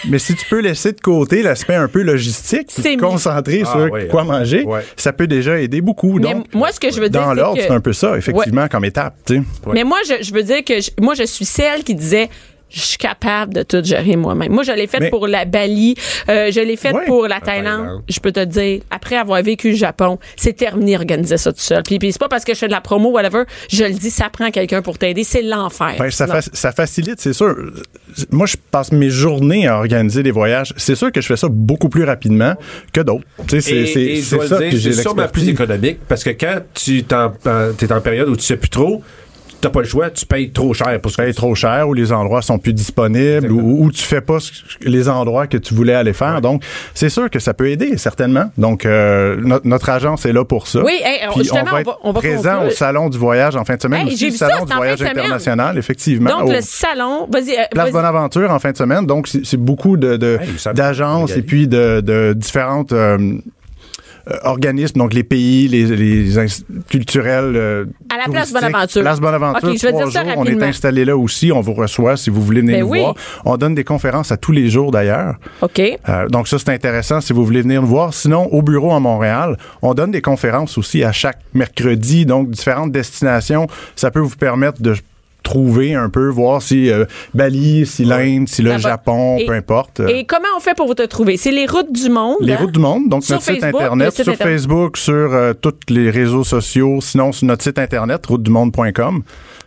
[0.08, 4.08] Mais si tu peux laisser de côté l'aspect un peu logistique, te concentrer Ah, sur
[4.08, 4.24] quoi hein.
[4.24, 4.80] manger, Ouais.
[4.96, 6.18] ça peut déjà aider beaucoup.
[6.18, 8.16] Mais Donc, moi, ce que je veux dire, dans l'ordre, que- c'est un peu ça,
[8.16, 9.14] effectivement, comme étape.
[9.72, 12.28] Mais moi, je, je veux dire que je- moi, je suis celle qui disait.
[12.74, 14.50] Je suis capable de tout gérer moi-même.
[14.52, 15.94] Moi, je l'ai fait Mais- pour la Bali,
[16.28, 17.04] euh, je l'ai fait Ouais.
[17.06, 17.82] pour la Thaïlande.
[17.84, 18.02] Thaïlande.
[18.08, 21.82] Je peux te dire, après avoir vécu le Japon, c'est terminé organiser ça tout seul.
[21.82, 23.42] Puis, puis c'est pas parce que je fais de la promo, whatever.
[23.70, 25.22] Je le dis, ça prend quelqu'un pour t'aider.
[25.24, 25.94] C'est l'enfer.
[25.98, 27.54] Ben, ça, ça facilite, c'est sûr.
[28.30, 30.72] Moi, je passe mes journées à organiser des voyages.
[30.76, 32.54] C'est sûr que je fais ça beaucoup plus rapidement
[32.92, 33.24] que d'autres.
[33.46, 34.36] Tu sais, c'est- ça.
[34.48, 38.70] c'est sûrement plus économique parce que quand tu es en période où tu sais plus
[38.70, 39.02] trop,
[39.62, 41.94] t'as pas le choix, tu payes trop cher pour ce tu payes trop cher ou
[41.94, 44.38] les endroits sont plus disponibles ou, ou tu fais pas
[44.82, 46.40] les endroits que tu voulais aller faire.
[46.42, 46.62] Donc,
[46.94, 48.50] c'est sûr que ça peut aider, certainement.
[48.58, 50.82] Donc, euh, no- notre agence est là pour ça.
[50.84, 52.68] Oui, hey, Puis justement, on va on être va- on va présent conclure.
[52.72, 54.00] au Salon du voyage en fin de semaine.
[54.02, 56.30] Hey, aussi, j'ai le vu ça, Salon du voyage international, effectivement.
[56.30, 57.52] Donc, au- le salon, vas-y.
[57.56, 57.92] euh, Place.
[57.92, 59.06] Bonaventure en fin de semaine.
[59.06, 63.38] Donc, c'est beaucoup de, de- Hey, ça- d'agences et puis de, de différentes euh,
[64.44, 66.46] organismes, donc les pays, les, les
[66.88, 67.52] culturels.
[67.56, 68.52] euh, À la place.
[68.52, 69.02] Bonaventure.
[69.02, 69.68] Place Bonaventure.
[69.70, 70.32] Ok, je vais trois dire ça jours.
[70.36, 71.52] On est installé là aussi.
[71.52, 73.00] On vous reçoit si vous voulez venir Ben nous oui.
[73.00, 73.14] voir.
[73.44, 75.36] On donne des conférences à tous les jours d'ailleurs.
[75.60, 75.80] OK.
[75.80, 78.14] Euh, donc ça, c'est intéressant si vous voulez venir nous voir.
[78.14, 82.92] Sinon, au bureau à Montréal, on donne des conférences aussi à chaque mercredi, donc différentes
[82.92, 83.66] destinations.
[83.96, 84.94] Ça peut vous permettre de
[85.42, 88.78] trouver un peu, voir si euh, Bali, si l'Inde, si le.
[88.78, 90.00] Japon, Et- peu importe.
[90.00, 91.36] Euh, Et comment on fait pour vous te trouver?
[91.36, 92.36] C'est les routes du monde.
[92.40, 92.56] les hein?
[92.60, 94.54] routes du monde, donc Sur notre site Facebook, internet, site sur internet.
[94.54, 99.22] Facebook, sur euh, tous les réseaux sociaux, sinon sur notre site internet, routedumonde.com.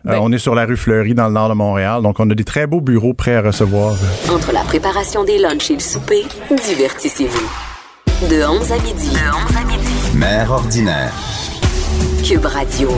[0.08, 2.30] Euh, Ben- on est sur la rue Fleury dans le nord de Montréal, donc on
[2.30, 3.96] a des très beaux bureaux prêts à recevoir.
[4.32, 6.24] Entre la préparation des lunchs et le souper,
[6.68, 7.50] divertissez-vous.
[8.30, 9.10] De 11 à midi.
[9.10, 10.18] De 11 à midi.
[10.18, 11.14] Mère ordinaire.
[12.24, 12.90] Cube Radio.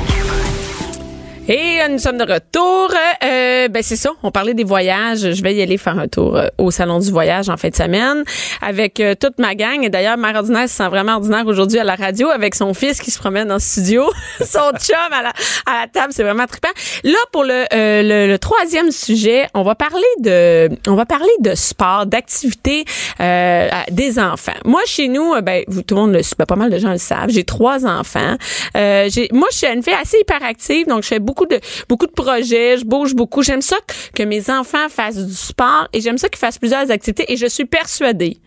[1.49, 2.89] Et euh, nous sommes de retour.
[3.23, 5.31] Euh, ben c'est ça, on parlait des voyages.
[5.31, 7.75] Je vais y aller faire un tour euh, au salon du voyage en fin de
[7.75, 8.23] semaine
[8.61, 9.81] avec euh, toute ma gang.
[9.81, 12.99] Et d'ailleurs, Mère Ordinaire se sent vraiment ordinaire aujourd'hui à la radio avec son fils
[12.99, 14.09] qui se promène dans le studio,
[14.41, 15.29] son chum à la,
[15.65, 16.11] à la table.
[16.11, 16.67] C'est vraiment trippant.
[17.05, 21.31] Là, pour le, euh, le, le troisième sujet, on va parler de, on va parler
[21.39, 22.83] de sport, d'activité
[23.19, 24.51] des enfants.
[24.65, 27.29] Moi, chez nous, ben tout le monde le ben, pas mal de gens le savent.
[27.29, 28.35] J'ai trois enfants.
[28.75, 32.11] J'ai, moi, je suis une fille assez hyperactive, donc je fais beaucoup de beaucoup de
[32.11, 33.43] projets, je bouge beaucoup.
[33.43, 33.77] J'aime ça
[34.15, 37.31] que mes enfants fassent du sport et j'aime ça qu'ils fassent plusieurs activités.
[37.31, 38.37] Et je suis persuadée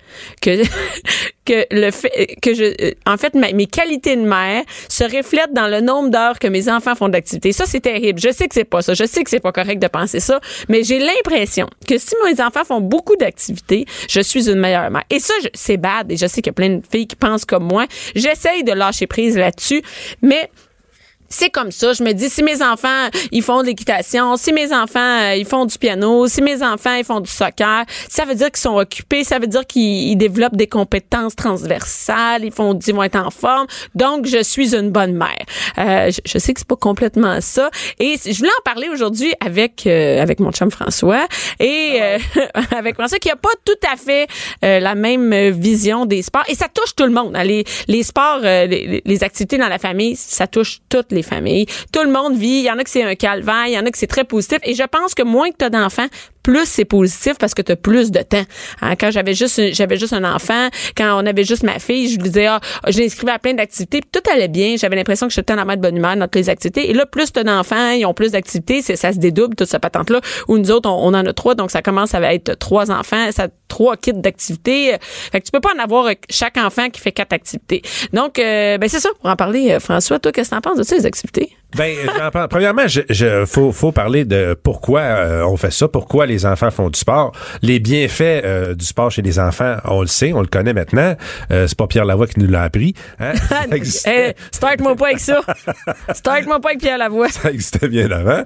[0.42, 0.62] que
[1.44, 5.66] que le fait que je, en fait, ma- mes qualités de mère se reflètent dans
[5.68, 7.52] le nombre d'heures que mes enfants font d'activité.
[7.52, 8.20] Ça, c'est terrible.
[8.20, 8.94] Je sais que c'est pas ça.
[8.94, 12.40] Je sais que c'est pas correct de penser ça, mais j'ai l'impression que si mes
[12.40, 15.04] enfants font beaucoup d'activités, je suis une meilleure mère.
[15.10, 16.10] Et ça, c'est bad.
[16.12, 17.86] Et je sais qu'il y a plein de filles qui pensent comme moi.
[18.14, 19.82] J'essaye de lâcher prise là-dessus,
[20.22, 20.50] mais
[21.30, 21.92] c'est comme ça.
[21.92, 25.46] Je me dis, si mes enfants, ils font de l'équitation, si mes enfants, euh, ils
[25.46, 28.76] font du piano, si mes enfants, ils font du soccer, ça veut dire qu'ils sont
[28.76, 33.16] occupés, ça veut dire qu'ils ils développent des compétences transversales, ils font, ils vont être
[33.16, 33.66] en forme.
[33.94, 35.28] Donc, je suis une bonne mère.
[35.78, 37.70] Euh, je, je sais que c'est pas complètement ça.
[37.98, 41.26] Et je voulais en parler aujourd'hui avec euh, avec mon chum François
[41.58, 42.18] et euh,
[42.76, 44.26] avec François qui a pas tout à fait
[44.64, 46.44] euh, la même vision des sports.
[46.48, 47.36] Et ça touche tout le monde.
[47.36, 47.44] hein.
[47.44, 51.66] Les, les sports, euh, les, les activités dans la famille, ça touche toutes les familles.
[51.92, 52.60] Tout le monde vit.
[52.60, 54.24] Il y en a que c'est un calvaire, il y en a que c'est très
[54.24, 54.58] positif.
[54.64, 56.08] Et je pense que moins que tu as d'enfants,
[56.42, 58.44] plus c'est positif parce que tu as plus de temps.
[58.80, 62.18] Hein, quand j'avais juste j'avais juste un enfant, quand on avait juste ma fille, je
[62.18, 65.54] lui disais ah, je l'inscrivais à plein d'activités, tout allait bien, j'avais l'impression que j'étais
[65.54, 66.90] dans ma de bonne humeur dans toutes les activités.
[66.90, 69.82] Et là plus tu d'enfants, ils ont plus d'activités, c'est ça se dédouble toute cette
[69.82, 72.90] patente là où nous autres on, en a trois donc ça commence à être trois
[72.90, 74.96] enfants, ça trois kits d'activités.
[75.00, 77.82] Fait que tu peux pas en avoir chaque enfant qui fait quatre activités.
[78.12, 80.78] Donc euh, ben c'est ça pour en parler euh, François, toi qu'est-ce que t'en penses
[80.88, 81.50] de les activités?
[81.76, 82.48] Ben, j'en parle.
[82.48, 86.70] premièrement, je, je- faut, faut parler de pourquoi euh, on fait ça, pourquoi les enfants
[86.70, 87.32] font du sport.
[87.62, 91.14] Les bienfaits euh, du sport chez les enfants, on le sait, on le connaît maintenant.
[91.52, 92.94] Euh, c'est pas Pierre Lavoie qui nous l'a appris.
[93.20, 93.32] Hein?
[94.06, 95.40] Eh, start-moi pas avec ça.
[96.12, 97.28] Start-moi pas avec Pierre Lavoie.
[97.30, 98.42] ça existait bien avant.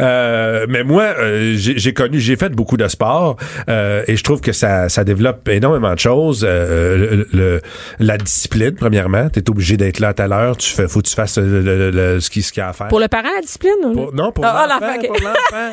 [0.00, 3.36] Euh, mais moi, euh, j'ai j'ai connu, j'ai fait beaucoup de sport
[3.68, 6.44] euh, et je trouve que ça, ça développe énormément de choses.
[6.48, 7.60] Euh, le, le-
[7.98, 10.56] la discipline, premièrement, t'es obligé d'être là à telle heure.
[10.56, 12.68] Tu fais, faut que tu fasses le, le- le- ce qui ce qu'il y a
[12.70, 12.88] à faire.
[12.88, 13.72] Pour le parent, la discipline?
[13.94, 15.70] Pour- non, pour Ah, ah, l'enfant.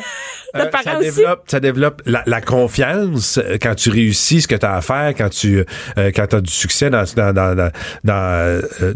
[0.52, 1.04] Le Euh, parent ça aussi?
[1.14, 4.80] développe, ça développe la, la confiance euh, quand tu réussis ce que tu as à
[4.80, 5.64] faire, quand tu
[5.96, 7.70] euh, quand as du succès dans dans dans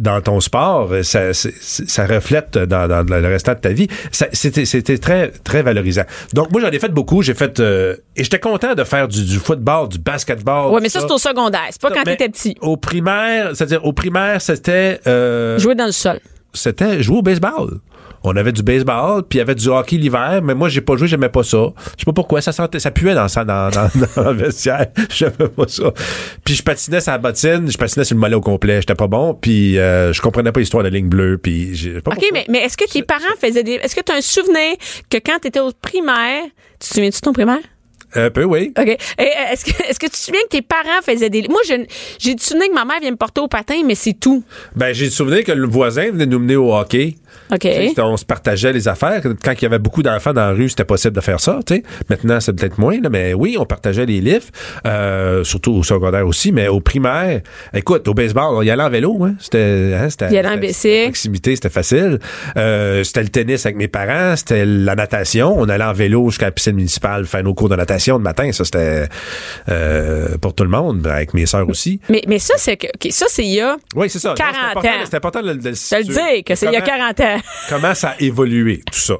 [0.00, 3.86] dans, ton sport, ça, ça reflète dans, dans le restant de ta vie.
[4.10, 6.02] Ça- C'était très très valorisant.
[6.32, 9.24] Donc moi j'en ai fait beaucoup, j'ai fait euh, et j'étais content de faire du,
[9.24, 10.72] du football, du basketball.
[10.72, 11.68] Ouais, mais tout ça, c'est au secondaire.
[11.70, 12.56] C'est pas quand t'étais petit.
[12.62, 14.98] Au primaire, c'est-à-dire au primaire, c'était
[15.58, 16.18] Jouer dans le sol.
[16.54, 17.80] C'était jouer au baseball.
[18.26, 20.96] On avait du baseball, puis il y avait du hockey l'hiver, mais moi j'ai pas
[20.96, 21.58] joué, j'aimais pas ça.
[21.76, 24.86] Je sais pas pourquoi, ça sentait, ça puait dans ça dans, dans, dans le vestiaire.
[25.10, 25.92] J'aimais pas ça.
[26.42, 29.08] Puis je patinais sur la bottine, je patinais sur le mollet au complet, j'étais pas
[29.08, 32.18] bon, puis euh, je comprenais pas l'histoire de la ligne bleue, puis j'ai pas OK,
[32.18, 32.28] pourquoi.
[32.32, 33.74] mais, mais est-ce que tes parents faisaient des.
[33.74, 34.76] Est-ce que tu as un souvenir
[35.10, 36.44] que quand tu étais au primaire,
[36.80, 37.58] tu te souviens-tu de ton primaire?
[38.14, 38.72] Un peu oui.
[38.78, 38.88] OK.
[38.88, 41.46] Euh, est-ce que, est-ce que tu te souviens que tes parents faisaient des.
[41.48, 44.44] Moi, j'ai du souvenir que ma mère vient me porter au patin, mais c'est tout.
[44.74, 47.16] Ben j'ai le souvenir que le voisin venait nous mener au hockey.
[47.52, 47.60] OK.
[47.60, 49.20] Tu sais, On se partageait les affaires.
[49.42, 51.60] Quand il y avait beaucoup d'enfants dans la rue, c'était possible de faire ça.
[51.66, 51.82] tu sais.
[52.08, 54.46] Maintenant, c'est peut-être moins, là, mais oui, on partageait les livres,
[54.86, 57.40] euh, surtout au secondaire aussi, mais au primaire,
[57.72, 59.18] écoute, au baseball, on y allait en vélo.
[59.24, 59.34] Hein.
[59.40, 61.04] C'était, hein, c'était, Il y allait en bicycle.
[61.04, 62.18] proximité, c'était facile.
[62.56, 65.54] Euh, c'était le tennis avec mes parents, c'était la natation.
[65.56, 68.50] On allait en vélo jusqu'à la piscine municipale faire nos cours de natation le matin.
[68.52, 69.06] Ça, c'était
[69.68, 72.00] euh, pour tout le monde, avec mes sœurs aussi.
[72.08, 74.30] Mais, mais ça, c'est que, ça, c'est il y a, Oui, c'est ça.
[74.30, 75.04] Non, 40 c'est important, ans.
[75.10, 76.02] C'est important de, le- de le
[76.34, 77.23] dis, que c'est il y a Comment- 40 ans.
[77.68, 79.14] Comment ça a évolué, tout ça?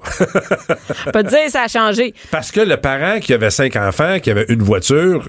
[1.13, 2.15] Pas dire, ça a changé.
[2.31, 5.29] Parce que le parent qui avait cinq enfants, qui avait une voiture,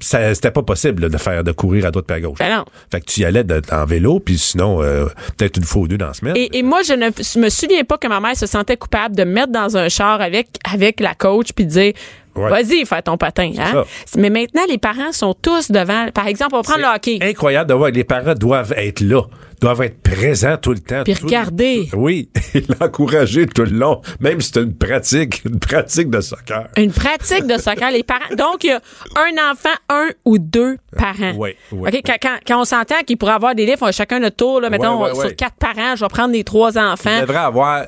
[0.00, 2.38] c'était pas possible là, de faire de courir à droite et à gauche.
[2.38, 2.64] Ben non.
[2.90, 5.06] Fait que tu y allais de- en vélo, puis sinon, euh,
[5.38, 6.36] peut-être une fois ou deux dans la semaine.
[6.36, 9.24] Et, et moi, je ne me souviens pas que ma mère se sentait coupable de
[9.24, 11.92] me mettre dans un char avec, avec la coach puis de dire
[12.36, 12.50] Ouais.
[12.50, 13.52] Vas-y, fais ton patin.
[13.58, 13.84] Hein?
[14.16, 16.08] Mais maintenant, les parents sont tous devant.
[16.12, 17.18] Par exemple, on va prendre le hockey.
[17.22, 19.22] Incroyable de voir que les parents doivent être là,
[19.60, 21.02] doivent être présents tout le temps.
[21.04, 21.88] Puis regarder.
[21.94, 26.68] Oui, et l'encourager tout le long, même si c'est une pratique, une pratique de soccer.
[26.76, 28.34] Une pratique de soccer, les parents.
[28.36, 28.80] Donc, il y a
[29.16, 31.32] un enfant, un ou deux parents.
[31.36, 31.88] Oui, oui.
[31.88, 34.36] OK, quand, quand- quand on s'entend qu'il pourrait avoir des livres, on a chacun notre
[34.36, 37.10] tour, là, mettons, sur quatre parents, je vais prendre les trois enfants.
[37.14, 37.84] Il devrait avoir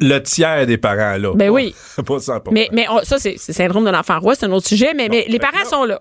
[0.00, 1.32] le tiers des parents là.
[1.34, 1.74] Ben oui.
[1.96, 2.40] Pas 100%.
[2.52, 4.92] Mais, mais on- ça, c'est c'est le syndrome de l'enfant roi, c'est un autre sujet,
[4.94, 6.00] mais, mais les parents sont là.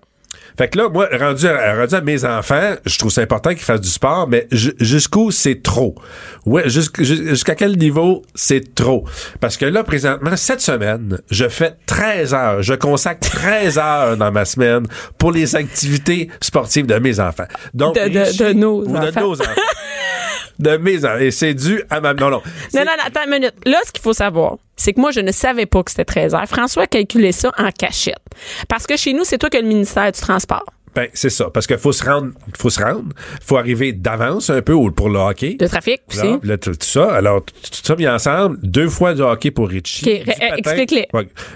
[0.57, 3.59] Fait que là, moi, rendu à, rendu à mes enfants, je trouve ça important qu'ils
[3.59, 5.95] fassent du sport, mais ju- jusqu'où c'est trop?
[6.45, 9.05] Ouais, jusqu'- jus- jusqu'à quel niveau c'est trop?
[9.41, 12.61] Parce que là, présentement, cette semaine, je fais 13 heures.
[12.61, 14.85] Je consacre 13 heures dans ma semaine
[15.17, 17.47] pour les activités sportives de mes enfants.
[17.73, 19.01] Donc, De- de- Richie- de nos enfants.
[19.11, 19.51] De nos enfants.
[20.59, 21.05] De mes.
[21.21, 22.13] Et c'est dû à ma...
[22.13, 22.41] Non, non.
[22.73, 23.53] Non, non, attends une minute.
[23.65, 26.35] Là, ce qu'il faut savoir, c'est que moi, je ne savais pas que c'était 13
[26.35, 26.45] heures.
[26.47, 28.19] François a calculé ça en cachette.
[28.67, 30.65] Parce que chez nous, c'est toi qui as le ministère du Transport.
[30.95, 31.49] Ben, c'est ça.
[31.53, 33.09] Parce qu'il faut se rendre, faut se rendre.
[33.41, 35.55] Faut arriver d'avance un peu pour le hockey.
[35.55, 36.39] De trafic aussi.
[36.61, 37.13] Tout, ça.
[37.13, 40.05] Alors, tout, tout ça mis ensemble, deux fois du hockey pour Richie.
[40.05, 41.07] OK, Du euh, explique-les.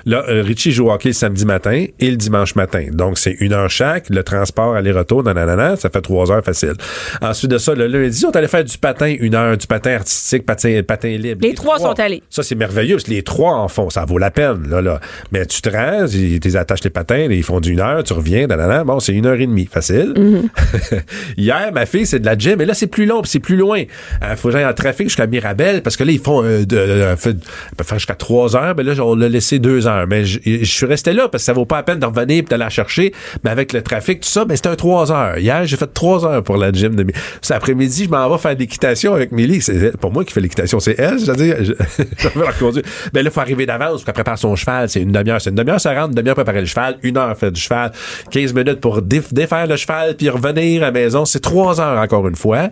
[0.06, 2.88] Là, euh, Richie joue au hockey le samedi matin et le dimanche matin.
[2.92, 4.10] Donc, c'est une heure chaque.
[4.10, 6.74] Le transport, aller-retour, nanana, ça fait trois heures facile.
[7.22, 9.96] Ensuite de ça, le lundi, on est allé faire du patin, une heure, du patin
[9.96, 11.42] artistique, patin, patin libre.
[11.42, 12.24] Les trois sont allés.
[12.30, 13.90] Ça, c'est merveilleux, parce que les trois en font.
[13.90, 15.00] Ça vaut la peine, là, là.
[15.32, 18.48] Mais tu te rends, ils ils attaches les patins, ils font d'une heure, tu reviens,
[18.48, 18.84] nanana.
[18.84, 19.68] Bon, c'est une heure et demie.
[19.72, 20.14] Facile.
[21.38, 23.56] Hier, ma fille, c'est de la gym, et là, c'est plus long, puis c'est plus
[23.58, 23.80] loin.
[23.80, 26.78] Il faut que j'aille en trafic jusqu'à Mirabel, parce que là, ils font, euh, de,
[26.78, 27.38] euh, fait-
[27.84, 30.06] faire jusqu'à trois heures, mais là, on l'a laissé deux heures.
[30.08, 32.42] Mais je suis resté là, parce que ça vaut pas la peine de revenir et
[32.44, 33.14] d'aller la chercher.
[33.44, 35.38] Mais avec le trafic, tout ça, ben, c'était un trois heures.
[35.38, 36.96] Hier, j'ai fait trois heures pour la gym.
[36.96, 37.06] De
[37.42, 39.62] Cet après-midi, je m'en vais faire de l'équitation avec Milly.
[39.62, 41.56] C'est pas moi qui fais l'équitation, c'est elle, je veux dire.
[41.62, 41.74] Je,
[42.18, 42.84] je vais la conduire.
[43.14, 44.90] Ben là, il faut arriver d'avance, pour qu'elle prépare son cheval.
[44.90, 45.42] C'est une demi-heure.
[45.42, 47.92] C'est une demi-heure, ça rentre, une demi-heure préparer le cheval, une heure faire du cheval,
[48.32, 51.26] 15 minutes pour déf- défaire le cheval, puis revenir à la maison.
[51.26, 52.70] C'est trois heures encore une fois.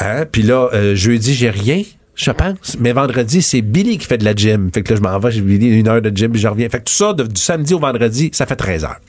[0.00, 0.24] Hein?
[0.30, 1.82] Puis là, euh, jeudi, j'ai rien.
[2.14, 2.76] Je pense.
[2.80, 4.70] Mais vendredi, c'est Billy qui fait de la gym.
[4.74, 6.68] Fait que là, je m'en vais, j'ai Billy une heure de gym, puis je reviens.
[6.68, 9.00] Fait que tout ça, de- du samedi au vendredi, ça fait 13 heures.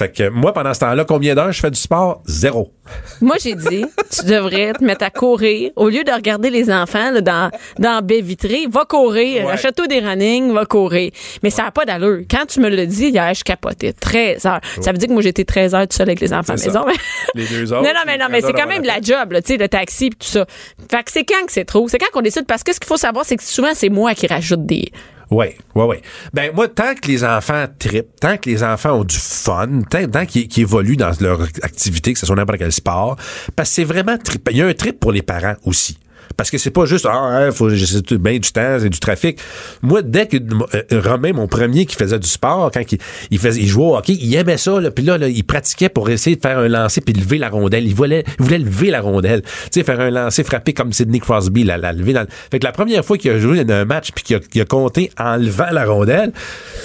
[0.00, 2.22] Fait que moi, pendant ce temps-là, combien d'heures je fais du sport?
[2.24, 2.72] Zéro.
[3.20, 5.72] Moi, j'ai dit, tu devrais te mettre à courir.
[5.76, 9.44] Au lieu de regarder les enfants là, dans, dans la baie vitrée, va courir.
[9.44, 9.52] Ouais.
[9.52, 11.10] Achète-toi des running, va courir.
[11.42, 12.22] Mais ça n'a pas d'allure.
[12.30, 13.92] Quand tu me l'as dit hier, je capotais.
[13.92, 14.60] 13 heures.
[14.80, 16.64] Ça veut dire que moi, j'étais 13 heures tout seul avec les enfants à la
[16.64, 16.86] maison.
[17.34, 19.02] Les deux autres, Non, non, mais non, mais 13 c'est quand heures même de la
[19.02, 20.46] job, là, tu sais, le taxi et tout ça.
[20.90, 21.86] Fait que c'est quand que c'est trop?
[21.88, 22.46] C'est quand qu'on décide?
[22.46, 24.90] Parce que ce qu'il faut savoir, c'est que souvent, c'est moi qui rajoute des.
[25.30, 25.96] Oui, oui, oui.
[26.34, 30.26] Ben moi, tant que les enfants tripent, tant que les enfants ont du fun, tant,
[30.26, 33.16] qu'ils évoluent dans leur activité, que ce soit n'importe quel sport,
[33.54, 34.48] parce que c'est vraiment trip.
[34.50, 35.96] Il y a un trip pour les parents aussi.
[36.36, 39.38] Parce que c'est pas juste ah hein, faut ben du temps, c'est du trafic.
[39.82, 42.98] Moi dès que euh, Romain mon premier qui faisait du sport quand il,
[43.30, 45.88] il faisait il jouait au hockey, il aimait ça là, puis là, là, il pratiquait
[45.88, 48.90] pour essayer de faire un lancer puis lever la rondelle, il voulait il voulait lever
[48.90, 49.42] la rondelle.
[49.42, 52.58] Tu sais faire un lancer frappé comme Sidney Crosby la, la lever dans le- Fait
[52.58, 55.10] que la première fois qu'il a joué dans un match puis qu'il a, a compté
[55.18, 56.32] en levant la rondelle,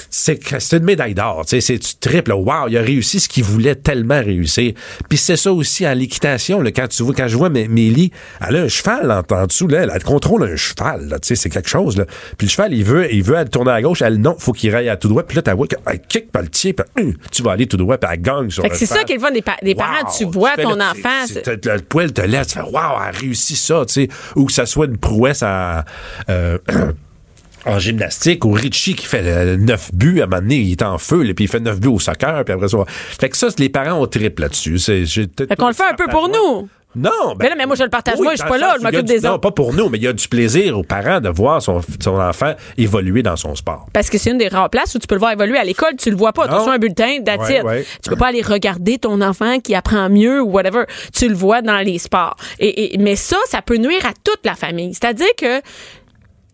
[0.10, 0.40] c'est
[0.74, 2.32] une médaille d'or, tu sais c'est du triple.
[2.34, 4.74] Wow, il a réussi ce qu'il voulait tellement réussir.
[5.10, 8.12] Puis c'est ça aussi en l'équitation quand tu vois quand je vois Mé- Mélie,
[8.48, 11.28] elle a un cheval en, en dessous là, elle, elle contrôle un cheval là, tu
[11.30, 12.06] sais c'est quelque chose là.
[12.38, 14.74] Puis le cheval, il veut il veut aller tourner à gauche, elle non, faut qu'il
[14.74, 15.24] raille à tout droit.
[15.24, 17.78] Puis là tu vois qu'elle kick par le tien, puis hum, tu vas aller tout
[17.78, 19.58] droit puis elle gagne sur Fait le c'est ça qui est le fun des, pa-
[19.62, 20.04] des parents.
[20.06, 20.12] Wow!
[20.18, 21.26] Tu vois ton enfant.
[21.46, 24.08] Le poil te lève, tu fais Waouh, elle a réussi ça, tu sais.
[24.36, 25.86] Ou que ça soit une prouesse à.
[26.30, 26.58] euh,
[27.68, 30.84] En gymnastique, ou Richie qui fait euh, 9 buts, à un moment donné, il est
[30.84, 32.78] en feu, là, puis il fait 9 buts au soccer, puis après ça.
[32.88, 34.78] Fait que ça, les parents ont triple là-dessus.
[34.78, 36.70] Fait qu'on le fait un peu pour nous.
[36.96, 38.16] Non, ben, Mais là, mais moi, je le partage.
[38.18, 39.42] oui, Moi, je suis dans pas là, je m'occupe du- des Non, autres.
[39.42, 42.20] pas pour nous, mais il y a du plaisir aux parents de voir son, son
[42.20, 43.88] enfant évoluer dans son sport.
[43.94, 45.58] Parce que c'est une des rares places où tu peux le voir évoluer.
[45.58, 46.46] À l'école, tu le vois pas.
[46.48, 46.60] Tu Non.
[46.60, 47.86] reçois un bulletin, that's Ouais, ouais.
[48.04, 50.84] Tu peux pas aller regarder ton enfant qui apprend mieux ou whatever.
[51.14, 52.36] Tu le vois dans les sports.
[52.60, 54.94] Et, et- mais ça, ça peut nuire à toute la famille.
[54.94, 55.62] C'est-à-dire que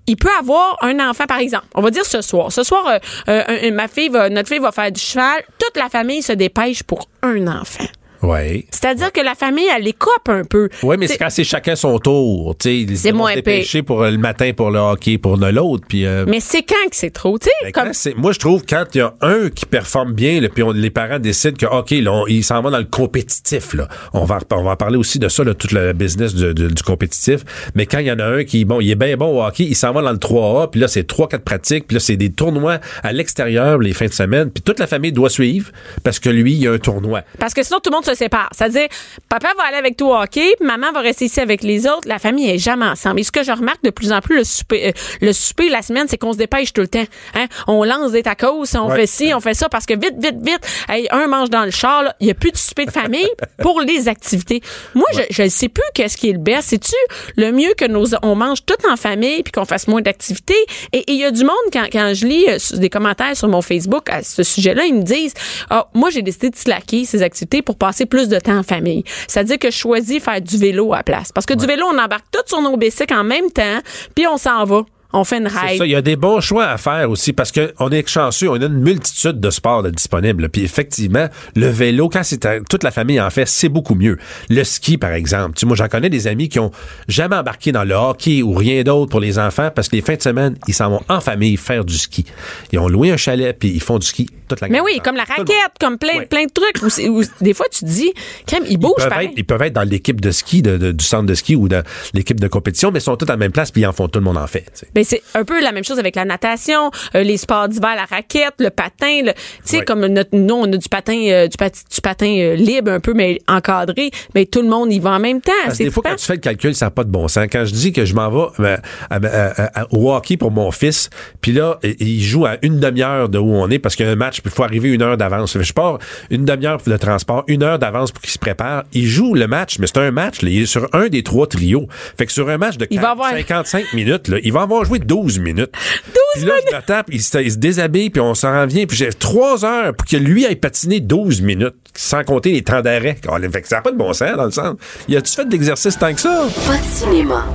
[0.07, 1.65] il peut avoir un enfant, par exemple.
[1.76, 2.51] On va dire ce soir.
[2.51, 2.99] Ce soir, euh,
[3.30, 5.41] euh, ma fille va, notre fille va faire du cheval.
[5.59, 7.86] Toute la famille se dépêche pour un enfant.
[8.24, 8.65] Oui.
[8.72, 10.69] C'est-à-dire que la famille, elle les coupe un peu.
[10.84, 12.55] Oui, mais C'est- quand c'est chacun son tour.
[12.59, 15.84] tu sais, C'est moins dépêcher pour euh, le matin pour le hockey, pour l'autre.
[15.88, 17.51] Puis, euh, Mais c'est quand que c'est trop, tu sais?
[17.63, 20.63] Ben, comme- moi, je trouve quand il y a un qui performe bien, là, puis
[20.63, 23.74] on- les parents décident que, OK, là, on- il s'en va dans le compétitif.
[23.74, 23.88] Là.
[24.13, 26.67] On, va, on va en parler aussi de ça, là, tout le business du, du-
[26.67, 27.41] du compétitif.
[27.76, 29.63] Mais quand il y en a un qui, bon, il est bien bon au hockey,
[29.63, 32.32] il s'en va dans le 3A, puis là, c'est 3-4 pratiques, puis là, c'est des
[32.32, 35.72] tournois à l'extérieur les fins de semaine, puis toute la famille doit suivre
[36.03, 37.22] parce que lui, il y a un tournoi.
[37.39, 38.49] Parce que sinon, tout le monde se sépare.
[38.51, 38.88] C'est-à-dire,
[39.30, 42.07] papa va aller avec toi au hockey, maman va rester ici avec les autres.
[42.07, 43.20] La famille est jamais ensemble.
[43.20, 44.91] Et ce que je remarque de plus en plus, le souper, euh,
[45.22, 47.03] le souper la semaine, c'est qu'on se dépêche tout le temps.
[47.36, 47.45] Hein?
[47.68, 48.95] On lance des tacos, on Ouais.
[48.95, 50.59] fait ci, on fait ça, parce que vite, vite, vite,
[50.89, 53.30] hey, un mange dans le char, il n'y a plus de souper de famille
[53.62, 54.62] pour les activités.
[54.95, 56.70] Moi, je ne sais plus qu'est-ce qui est le best.
[56.70, 56.95] C'est-tu
[57.38, 60.55] le mieux que nos, on mange tout en famille puis qu'on fasse moins d'activités?
[60.93, 63.62] Et il y a du monde, quand, quand je lis euh, des commentaires sur mon
[63.62, 65.34] Facebook à ce sujet-là, ils me disent,
[65.70, 69.04] ah, moi, j'ai décidé de slacker ces activités pour passer plus de temps en famille.
[69.28, 71.32] C'est-à-dire que je choisis faire du vélo à la place.
[71.32, 73.80] Parce que du vélo, on embarque tout sur nos bicycles en même temps,
[74.16, 74.84] puis on s'en va.
[75.14, 75.78] On fait une C'est ride.
[75.78, 78.49] ça, il y a des bons choix à faire aussi parce que on est chanceux,
[78.49, 80.49] on a une multitude de sports disponibles.
[80.49, 82.39] Puis effectivement, le vélo, quand c'est
[82.70, 84.18] toute la famille en fait, c'est beaucoup mieux.
[84.49, 85.55] Le ski, par exemple.
[85.57, 86.72] Tu moi, j'en connais des amis qui ont
[87.07, 90.16] jamais embarqué dans le hockey ou rien d'autre pour les enfants parce que les fins
[90.16, 92.26] de semaine, ils s'en vont en famille faire du ski.
[92.72, 95.16] Ils ont loué un chalet puis ils font du ski toute la Mais oui, comme
[95.16, 95.47] la raquette,
[95.80, 96.82] comme plein, de trucs.
[96.84, 98.12] Où où des fois, tu te dis,
[98.45, 100.91] Crème, ils bougent Ils peuvent, être, ils peuvent être dans l'équipe de ski de- de-
[100.91, 101.82] du centre de ski ou de
[102.14, 104.07] l'équipe de compétition, mais ils sont tous à la même place puis ils en font
[104.07, 104.86] tout le monde en fait.
[105.02, 108.06] Ben c'est un peu la même chose avec la natation, euh, les sports d'hiver, la
[108.06, 109.22] raquette, le patin.
[109.26, 109.32] Tu
[109.64, 112.99] sais, comme notre, nous, on a du patin, euh, du, du patin euh, libre un
[112.99, 114.12] peu, mais encadré.
[114.36, 115.52] Mais tout le monde y va en même temps.
[115.66, 117.47] Parce des fois, quand tu fais le calcul, ça n'a pas de bon sens.
[117.52, 118.78] Quand je dis que je m'en vais euh,
[119.10, 121.10] à- à- à- au hockey pour mon fils,
[121.41, 124.12] puis là, il- joue à une demi-heure de où on est parce qu'il y a
[124.12, 125.58] un match, puis il faut arriver une heure d'avance.
[125.60, 125.97] Je pars
[126.30, 128.84] une demi-heure pour le transport, une heure d'avance pour qu'il se prépare.
[128.93, 130.41] Il joue le match, mais c'est un match.
[130.43, 130.49] là.
[130.49, 131.88] il est sur un des trois trios.
[132.18, 134.84] Fait que sur un match de Il va avoir- 55 minutes, là, il va avoir
[134.91, 135.71] joué 12 minutes.
[136.07, 138.85] 12 puis là, je le tape, il se, il se déshabille, puis on s'en revient.
[138.85, 142.81] Puis j'ai trois heures pour que lui aille patiner 12 minutes, sans compter les temps
[142.81, 143.17] d'arrêt.
[143.27, 144.75] Oh, ça n'a pas de bon sens, dans le sens.
[145.07, 146.47] Y a-tu fait de l'exercice tant que ça?
[146.67, 147.45] Pas de cinéma,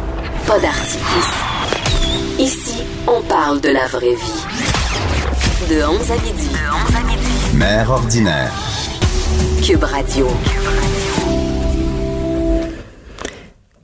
[0.47, 1.35] pas d'artifice.
[2.39, 5.75] Ici, on parle de la vraie vie.
[5.75, 6.49] De 11 à midi.
[6.49, 7.57] De 11 à midi.
[7.57, 8.53] Mère ordinaire.
[9.63, 10.29] Cube Radio.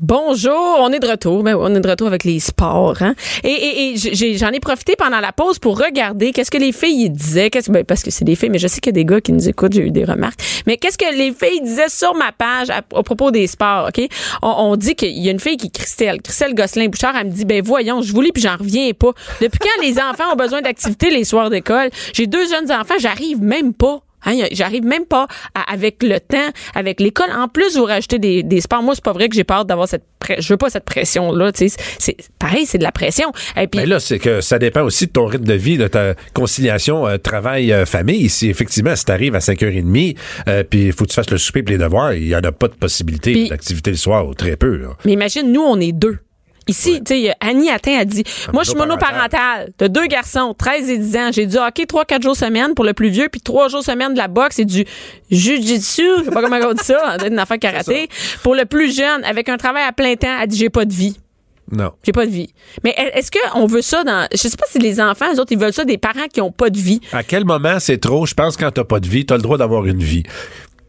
[0.03, 1.45] Bonjour, on est de retour.
[1.45, 3.01] Ben, on est de retour avec les sports.
[3.03, 3.15] Hein?
[3.45, 7.09] Et, et, et j'en ai profité pendant la pause pour regarder qu'est-ce que les filles
[7.09, 7.51] disaient.
[7.51, 9.21] Qu'est-ce, ben, parce que c'est des filles, mais je sais qu'il y a des gars
[9.21, 10.41] qui nous écoutent, j'ai eu des remarques.
[10.67, 14.05] Mais qu'est-ce que les filles disaient sur ma page à, propos des sports, OK?
[14.43, 16.21] On, on dit qu'il y a une fille qui Christelle.
[16.21, 19.13] Christelle Gosselin-Bouchard, elle me dit, ben voyons, je vous lis puis j'en reviens pas.
[19.41, 21.91] Depuis quand les enfants ont besoin d'activités les soirs d'école?
[22.13, 24.03] J'ai deux jeunes enfants, j'arrive même pas.
[24.25, 27.31] Hein, J'arrive même pas à- avec le temps, avec l'école.
[27.33, 28.83] En plus, vous rajoutez des, des sports.
[28.83, 30.05] Moi, c'est pas vrai que j'ai peur d'avoir cette
[30.39, 31.51] je veux pas cette pression là.
[31.55, 33.33] C'est pareil, c'est de la pression.
[33.61, 35.89] Et puis Mais là, c'est que ça dépend aussi de ton rythme de vie, de
[35.89, 38.29] ta conciliation euh, travail-famille.
[38.29, 40.17] si effectivement, si t'arrives à 5h30,
[40.49, 42.41] euh, puis il faut que tu fasses le souper et les devoirs, il y en
[42.41, 44.77] a pas de possibilité d'activité le soir ou très peu.
[44.77, 44.89] là.
[45.05, 46.19] Mais imagine, nous, on est deux.
[46.69, 50.91] Ici, tu sais, Annie Attin a dit, moi, je suis monoparentale, de deux garçons, 13
[50.91, 51.31] et 10 ans.
[51.33, 54.19] J'ai du hockey 3-4 jours semaine pour le plus vieux, puis 3 jours semaine de
[54.19, 54.85] la boxe et du
[55.31, 58.09] jujitsu, je sais pas comment on dit ça, une affaire karaté.
[58.43, 60.93] Pour le plus jeune, avec un travail à plein temps, elle dit, j'ai pas de
[60.93, 61.17] vie.
[61.71, 61.93] Non.
[62.05, 62.53] J'ai pas de vie.
[62.85, 64.29] Mais est-ce qu'on veut ça dans.
[64.31, 66.53] Je sais pas si les enfants, eux autres, ils veulent ça des parents qui ont
[66.53, 67.01] pas de vie.
[67.13, 68.27] À quel moment c'est trop?
[68.27, 70.23] Je pense que quand t'as pas de vie, t'as le droit d'avoir une vie.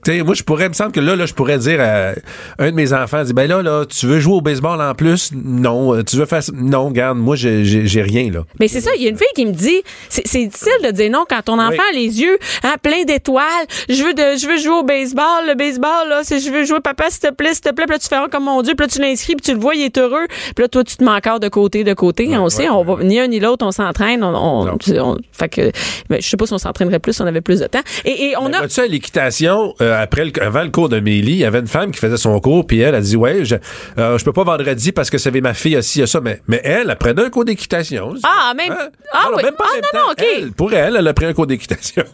[0.04, 2.14] Tu sais, moi, je pourrais, il me semble que là, là, je pourrais dire à
[2.60, 5.32] un de mes enfants, dit, ben là, là, tu veux jouer au baseball en plus?
[5.34, 6.04] Non.
[6.04, 8.44] Tu veux faire, non, garde, moi, j'ai, rien, là.
[8.60, 11.10] Mais c'est ça, il y a une fille qui me dit, c'est difficile de dire
[11.12, 13.44] non quand ton enfant a les yeux hein, pleins d'étoiles.
[13.90, 15.48] Je veux de, je veux jouer au baseball.
[15.48, 17.86] Le baseball, là, je veux jouer, papa, s'il te plaît, s'il te plaît.
[17.86, 18.74] Puis là, tu fais oh, comme mon Dieu.
[18.76, 20.28] Puis là, tu l'inscris, puis tu le vois, il est heureux.
[20.56, 22.36] Puis là, toi, tu te mets encore de côté, de côté.
[22.38, 24.24] on sait, on va ni un ni l'autre, on s'entraîne.
[24.24, 25.72] On, on, on- fait que,
[26.10, 27.82] ben, je sais pas si on s'entraînerait plus si on avait plus de temps.
[28.06, 28.64] Et, et on a.
[28.64, 31.92] à l'équitation, euh, après le, avant le cours de Mélie, il y avait une femme
[31.92, 33.56] qui faisait son cours, puis elle a dit, ouais, je,
[33.98, 36.08] euh, je peux pas vendredi parce que ça avait ma fille aussi, il y a
[36.08, 36.22] ça.
[36.22, 38.14] Mais, mais elle, elle prenait un cours d'équitation.
[38.24, 38.74] Ah, même-
[39.12, 39.44] ah non, non, oui.
[39.44, 40.26] même pas Ah, même non, non, OK.
[40.38, 42.04] Elle, pour elle, elle a pris un cours d'équitation.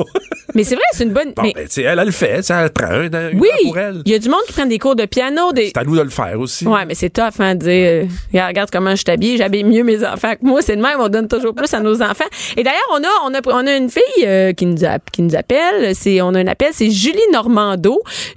[0.56, 1.32] Mais c'est vrai, c'est une bonne.
[1.36, 4.02] Bon, mais- ben, elle, elle le fait, sais, elle prend un, une oui, pour elle.
[4.04, 5.54] il y a du monde qui prend des cours de piano.
[5.54, 5.68] Des...
[5.68, 6.66] C'est à nous de le faire aussi.
[6.66, 10.04] Ouais, mais c'est tough, hein, de dire, euh, regarde, comment je t'habille, j'habille mieux mes
[10.04, 10.64] enfants que moi.
[10.64, 12.26] C'est de même, on donne toujours plus à nos enfants.
[12.58, 15.22] Et d'ailleurs, on a, on a, on a une fille euh, qui nous a- qui
[15.22, 15.94] nous appelle.
[15.94, 17.20] C'est, on a un appel, c'est Julie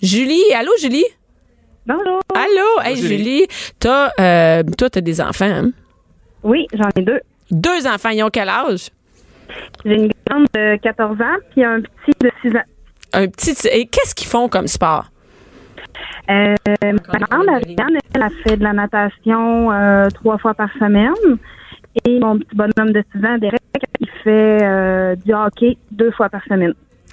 [0.03, 1.05] Julie, allô, Julie?
[1.87, 2.21] Bonjour.
[2.35, 3.19] Allô, hey, Julie.
[3.19, 3.47] Julie,
[3.79, 5.71] t'as, euh, toi, t'as des enfants, hein?
[6.43, 7.21] Oui, j'en ai deux.
[7.51, 8.91] Deux enfants, ils ont quel âge?
[9.85, 12.63] J'ai une grande de 14 ans puis un petit de 6 ans.
[13.13, 15.07] Un petit, et qu'est-ce qu'ils font comme sport?
[16.31, 21.13] Euh, ma grande, Ariane, elle a fait de la natation euh, trois fois par semaine.
[22.07, 23.61] Et mon petit bonhomme de 6 ans, Derek,
[24.01, 26.73] il fait euh, du hockey deux fois par semaine.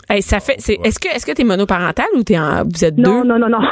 [0.10, 3.22] Hey, ça fait, est-ce que, est-ce que t'es monoparental ou t'es en, vous êtes Non,
[3.22, 3.28] deux?
[3.28, 3.60] non, non, non.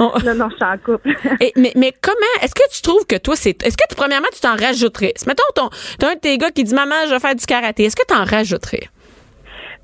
[0.00, 0.10] Oh.
[0.24, 1.08] non, non, je suis en couple.
[1.40, 3.62] Et- mais, mais comment, est-ce que tu trouves que toi, c'est.
[3.62, 5.14] Est-ce que, premièrement, tu t'en rajouterais?
[5.28, 5.70] Mettons, ton,
[6.00, 7.84] t'as un de tes gars qui dit Maman, je vais faire du karaté.
[7.84, 8.88] Est-ce que t'en rajouterais?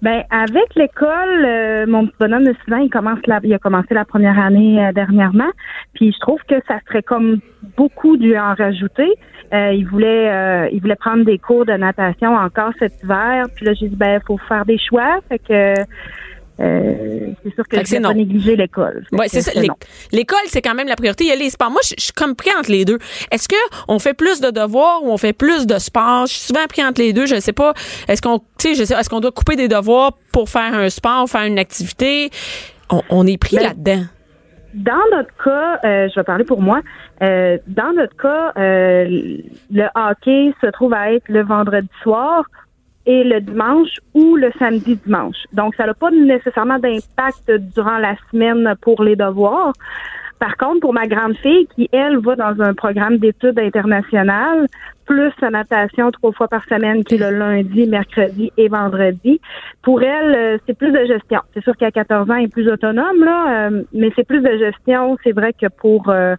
[0.03, 3.59] Ben avec l'école, euh, mon petit bonhomme de 6 ans, il commence la, il a
[3.59, 5.51] commencé la première année euh, dernièrement.
[5.93, 7.41] Puis je trouve que ça serait comme
[7.77, 9.13] beaucoup dû en rajouter.
[9.53, 13.47] Euh, il voulait euh, il voulait prendre des cours de natation encore cet hiver.
[13.55, 15.19] Puis là j'ai dit ben faut faire des choix.
[15.29, 15.75] Fait que
[16.61, 19.05] euh, c'est sûr que Fait je pas négliger l'école.
[19.29, 19.53] C'est ça.
[20.13, 21.25] L'école, c'est quand même la priorité.
[21.25, 21.71] Il y a les sports.
[21.71, 22.99] Moi, je je suis comme pris entre les deux.
[23.31, 23.57] Est-ce que
[23.89, 26.27] on fait plus de devoirs ou on fait plus de sport?
[26.27, 27.27] Je suis souvent pris entre les deux.
[27.27, 27.73] Je sais pas.
[28.09, 31.45] Est-ce qu'on, tu sais, est-ce qu'on doit couper des devoirs pour faire un sport, faire
[31.45, 32.31] une activité?
[32.91, 34.05] On, on est pris Mais- là-dedans.
[34.73, 36.81] Dans notre cas, euh, je vais parler pour moi.
[37.23, 42.45] euh, dans notre cas, le hockey se trouve à être le vendredi soir
[43.07, 45.37] et le dimanche ou le samedi dimanche.
[45.53, 49.73] Donc, ça n'a pas nécessairement d'impact durant la semaine pour les devoirs.
[50.39, 54.67] Par contre, pour ma grande fille, qui, elle, va dans un programme d'études internationales,
[55.05, 59.41] plus sa natation trois fois par semaine, qui est le lundi, mercredi et vendredi,
[59.83, 61.41] pour elle, euh, c'est plus de gestion.
[61.53, 64.57] C'est sûr qu'à 14 ans, elle est plus autonome, là, euh, mais c'est plus de
[64.57, 65.19] gestion.
[65.25, 66.37] C'est vrai que pour euh,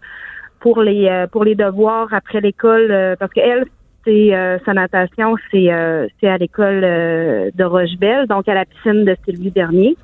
[0.58, 3.66] pour les pour les devoirs après l'école, parce qu'elle,
[4.04, 8.64] c'est euh, sa natation, c'est euh, c'est à l'école euh, de Rochebelle, donc à la
[8.64, 9.96] piscine de Sylvie Bernier.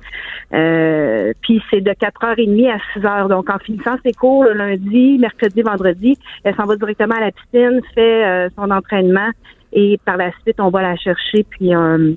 [0.53, 3.29] Euh, puis c'est de 4h30 à 6h.
[3.29, 7.31] Donc en finissant ses cours le lundi, mercredi, vendredi, elle s'en va directement à la
[7.31, 9.29] piscine, fait euh, son entraînement
[9.73, 12.13] et par la suite on va la chercher puis euh,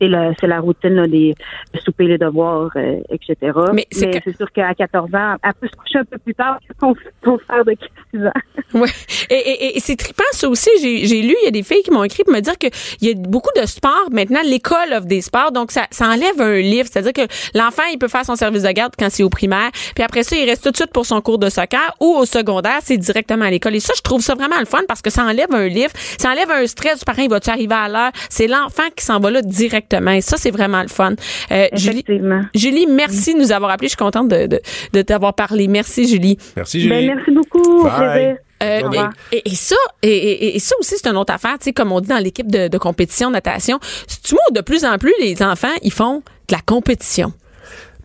[0.00, 1.34] c'est la, c'est la routine là, des
[1.74, 3.52] de souper, les devoirs, euh, etc.
[3.72, 6.58] Mais c'est que- sûr qu'à 14 ans, elle peut se coucher un peu plus tard
[6.66, 7.74] que son, son frère de
[8.14, 8.32] 6 ans.
[8.80, 8.88] Ouais.
[9.30, 10.70] Et, et, et c'est trippant, ça aussi.
[10.80, 12.70] J'ai, j'ai lu, il y a des filles qui m'ont écrit pour me dire qu'il
[13.02, 14.08] y a beaucoup de sports.
[14.12, 15.52] Maintenant, l'école offre des sports.
[15.52, 16.88] Donc, ça, ça enlève un livre.
[16.90, 19.70] C'est-à-dire que l'enfant, il peut faire son service de garde quand c'est au primaire.
[19.94, 22.24] Puis après ça, il reste tout de suite pour son cours de soccer ou au
[22.26, 23.74] secondaire, c'est directement à l'école.
[23.74, 25.92] Et ça, je trouve ça vraiment le fun parce que ça enlève un livre.
[26.18, 27.22] Ça enlève un stress du parent.
[27.22, 28.10] Il va-tu arriver à l'heure?
[28.28, 29.77] C'est l'enfant qui s'en va là directement.
[30.16, 31.14] Et ça, c'est vraiment le fun.
[31.50, 32.42] Euh, Julie, Effectivement.
[32.54, 33.86] Julie, merci de nous avoir appelé.
[33.88, 34.60] Je suis contente de, de,
[34.92, 35.68] de t'avoir parlé.
[35.68, 36.38] Merci, Julie.
[36.56, 37.06] Merci, Julie.
[37.08, 37.80] Ben, merci beaucoup.
[37.80, 38.36] Au Bye.
[38.60, 39.12] Euh, Au revoir.
[39.30, 41.92] et, et ça, et, et- et ça aussi, c'est une autre affaire, tu sais, comme
[41.92, 43.78] on dit dans l'équipe de, de compétition de natation.
[44.24, 47.32] Tu vois, de plus en plus, les enfants, ils font de la compétition.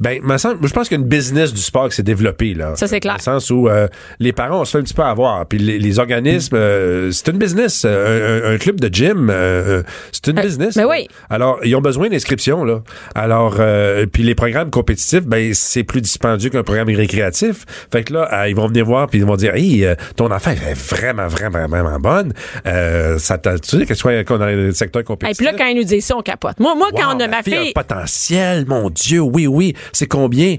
[0.04, 2.54] Ben, me semble- je pense qu'il y a une business du sport qui s'est développée,
[2.54, 2.74] là.
[2.76, 3.14] Ça, c'est clair.
[3.14, 3.88] Dans le sens où euh,
[4.20, 5.45] les parents, on se fait un petit peu avoir.
[5.45, 7.84] Puis les, les organismes, euh, c'est une business.
[7.86, 9.34] Euh, Un, un- un club de gym, euh,
[9.80, 10.78] euh, c'est une Euh, business.
[10.88, 11.08] oui.
[11.30, 12.82] Alors, ils ont besoin d'inscription, là.
[13.16, 17.66] Alors, euh, puis les programmes compétitifs, ben, c'est plus dispendieux qu'un programme récréatif.
[17.91, 20.51] Fait que là, ils vont venir voir puis ils vont dire, hey, euh, ton enfant
[20.51, 22.34] elle est vraiment, vraiment, vraiment bonne.
[22.66, 25.38] Euh, ça t'a, tu sais, que tu sois dans le secteur Et compétitif.
[25.38, 26.60] puis là, quand ils nous disent ça, on capote.
[26.60, 29.74] Moi, moi quand on a ma fille a fille, un potentiel, mon Dieu, oui, oui.
[29.94, 30.58] C'est combien?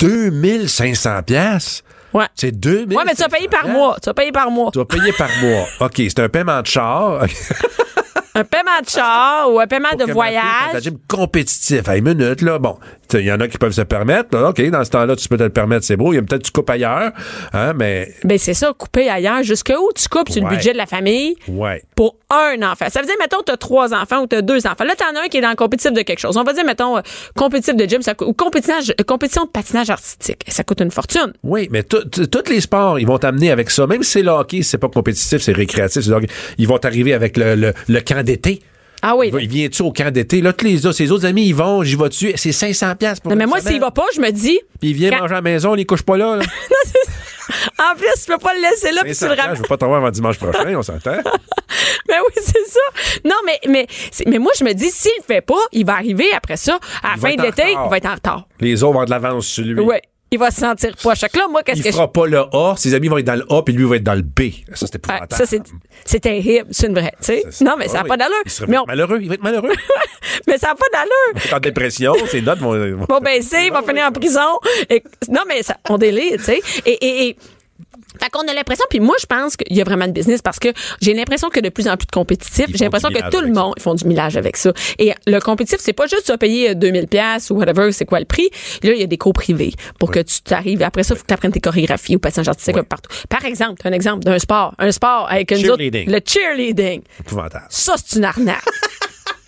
[0.00, 1.82] 2500 pièces.
[2.12, 2.26] ouais.
[2.34, 2.96] C'est 2000.
[2.96, 3.96] Ouais, mais tu vas payer par mois.
[4.02, 4.70] Tu vas payer par mois.
[4.72, 5.64] Tu vas payer par mois.
[5.80, 7.24] OK, c'est un paiement de char.
[8.36, 10.74] Un paiement de char ou un paiement Pour de voyage.
[10.74, 11.88] un gym compétitif.
[11.88, 12.76] À une minute, là, bon.
[13.12, 14.36] Il y en a qui peuvent se permettre.
[14.36, 14.48] là.
[14.48, 16.12] OK, dans ce temps-là, tu peux te le permettre, c'est beau.
[16.12, 17.12] Il y a peut-être que tu coupes ailleurs.
[17.52, 19.44] Hein, mais, Ben, c'est ça, couper ailleurs.
[19.44, 21.84] Jusqu'où tu coupes sur le budget de la famille ouais.
[21.94, 22.86] pour un enfant.
[22.90, 24.82] Ça veut dire, mettons, t'as trois enfants ou t'as deux enfants.
[24.84, 26.36] Là, t'en as un qui est dans le compétitif de quelque chose.
[26.36, 27.02] On va dire, mettons, euh,
[27.36, 28.74] compétitif de gym ça, coûte- ou compétition,
[29.06, 30.42] compétition de patinage artistique.
[30.48, 31.32] Ça coûte une fortune.
[31.44, 32.02] Oui, mais tous
[32.48, 33.86] les sports, ils vont t'amener avec ça.
[33.86, 36.10] Même si c'est le hockey, c'est pas compétitif, c'est récréatif, c'est
[36.58, 38.60] ils vont t'arriver avec le, le, le camp d'été.
[39.06, 39.30] Ah oui.
[39.38, 40.40] Il vient-tu au camp d'été?
[40.40, 42.32] Là, tous les autres, ses autres amis, ils vont, j'y vais-tu?
[42.36, 44.94] C'est 500 pièces pour Non, mais moi, s'il va pas, je me dis, Puis il
[44.94, 46.36] vient Quand- manger à la maison, on les couche pas là.
[46.36, 46.42] là.
[47.78, 49.56] en plus, tu peux pas le laisser là, puis tu 500 le ramènes.
[49.56, 51.16] je veux pas t'avoir avant dimanche prochain, on s'entend.
[52.08, 52.80] Ben oui, c'est ça.
[53.24, 55.94] Non, mais, mais, c'est- mais moi, je me dis, s'il le fait pas, il va
[55.94, 58.48] arriver après ça, à la Il fin de l'été, il va être en retard.
[58.60, 59.80] Les autres vont avoir de l'avance sur lui.
[59.80, 60.00] Ouais.
[60.34, 61.22] Il va se sentir poche.
[61.22, 63.34] Là, moi, qu'est-ce Il que je fera pas le A, ses amis vont être dans
[63.36, 64.50] le A, puis lui va être dans le B.
[64.74, 66.68] Ça, c'était Ah, ça, c'est, terrible.
[66.70, 67.42] C'est une vraie, tu sais.
[67.50, 68.34] Ça, Non, mais ça n'a pas d'allure.
[68.44, 69.72] Il sera on- malheureux, il va être malheureux.
[70.46, 71.54] mais ça n'a pas d'allure.
[71.56, 72.72] en dépression, ses notes vont.
[72.96, 74.40] vont- Bon, ben, c'est, il va finir en prison.
[74.90, 76.60] Et- non, mais ça, on délire, tu sais.
[76.84, 77.36] Et, et, et
[78.20, 80.58] fait qu'on a l'impression, puis moi, je pense qu'il y a vraiment de business parce
[80.58, 80.68] que
[81.00, 83.74] j'ai l'impression que de plus en plus de compétitifs, j'ai l'impression que tout le monde,
[83.76, 84.72] ils font du millage avec ça.
[84.98, 88.04] Et le compétitif, c'est pas juste tu vas payer euh, 2000 pièces ou whatever, c'est
[88.04, 88.48] quoi le prix?
[88.82, 90.82] Là, il y a des cours privés pour que tu t'arrives.
[90.82, 92.82] Après ça, il faut que tu apprennes tes chorégraphies ou passage artistique Ouais.
[92.82, 93.10] partout.
[93.28, 94.74] Par exemple, un exemple d'un sport.
[94.78, 96.10] Un sport avec une autre, Cheerleading.
[96.10, 97.02] le cheerleading.
[97.20, 97.66] épouvantable.
[97.68, 98.62] Ça, c'est une arnaque.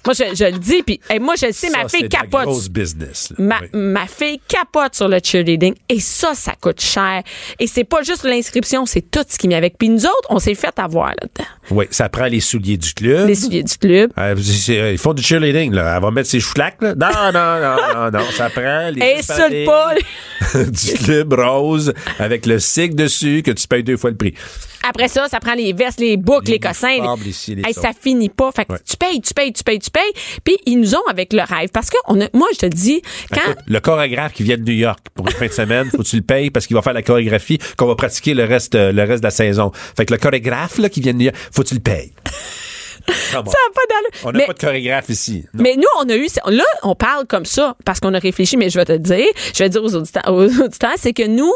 [0.07, 2.45] Moi, je, je le dis, puis hey, moi, je le sais, Ça, ma fille capote.
[2.45, 3.33] grosse business.
[3.37, 3.45] là.
[3.45, 3.69] Ma, Oui.
[3.75, 7.23] ma fille capote sur le cheerleading et ça, ça coûte cher.
[7.59, 9.77] Et c'est pas juste l'inscription, c'est tout ce qui vient avec.
[9.79, 11.49] Puis nous autres, on s'est fait avoir là-dedans.
[11.71, 13.27] Oui, ça prend les souliers du club.
[13.29, 14.13] Les souliers du club.
[14.19, 15.97] Euh, c'est- ils font du cheerleading, là.
[15.97, 16.95] Elle va mettre ses chouflacs, là.
[16.95, 18.27] Non, non, non, non, non.
[18.33, 19.95] Ça prend les Insulte pas.
[20.55, 24.35] du club rose avec le sigle dessus que tu payes deux fois le prix.
[24.89, 26.89] Après ça, ça prend les vestes, les boucles, Les les, cossins.
[26.89, 27.81] les- les Hey, ça.
[27.83, 28.53] ça finit pas.
[28.53, 28.79] Fait que Ouais.
[28.89, 29.96] tu payes, tu payes, tu payes, tu payes.
[30.45, 31.71] Puis ils nous ont avec le rêve.
[31.73, 34.63] Parce que on a, moi, je te dis, quand, Écoute, le chorégraphe qui vient de
[34.63, 36.83] New York pour une fin de semaine, faut que tu le payes parce qu'il va
[36.83, 39.73] faire la chorégraphie qu'on va pratiquer le reste, euh, le reste de la saison.
[39.97, 42.13] Fait que le chorégraphe là, qui vient de New York, faut que tu le payes.
[43.09, 44.11] Ça n'a pas d'allure.
[44.25, 45.45] On n'a pas de chorégraphe ici.
[45.55, 45.63] Non.
[45.63, 48.71] Mais nous, on a eu, là, on parle comme ça parce qu'on a réfléchi, mais
[48.71, 51.53] je vais te dire, je vais dire aux auditeurs, aux auditeurs c'est que nous,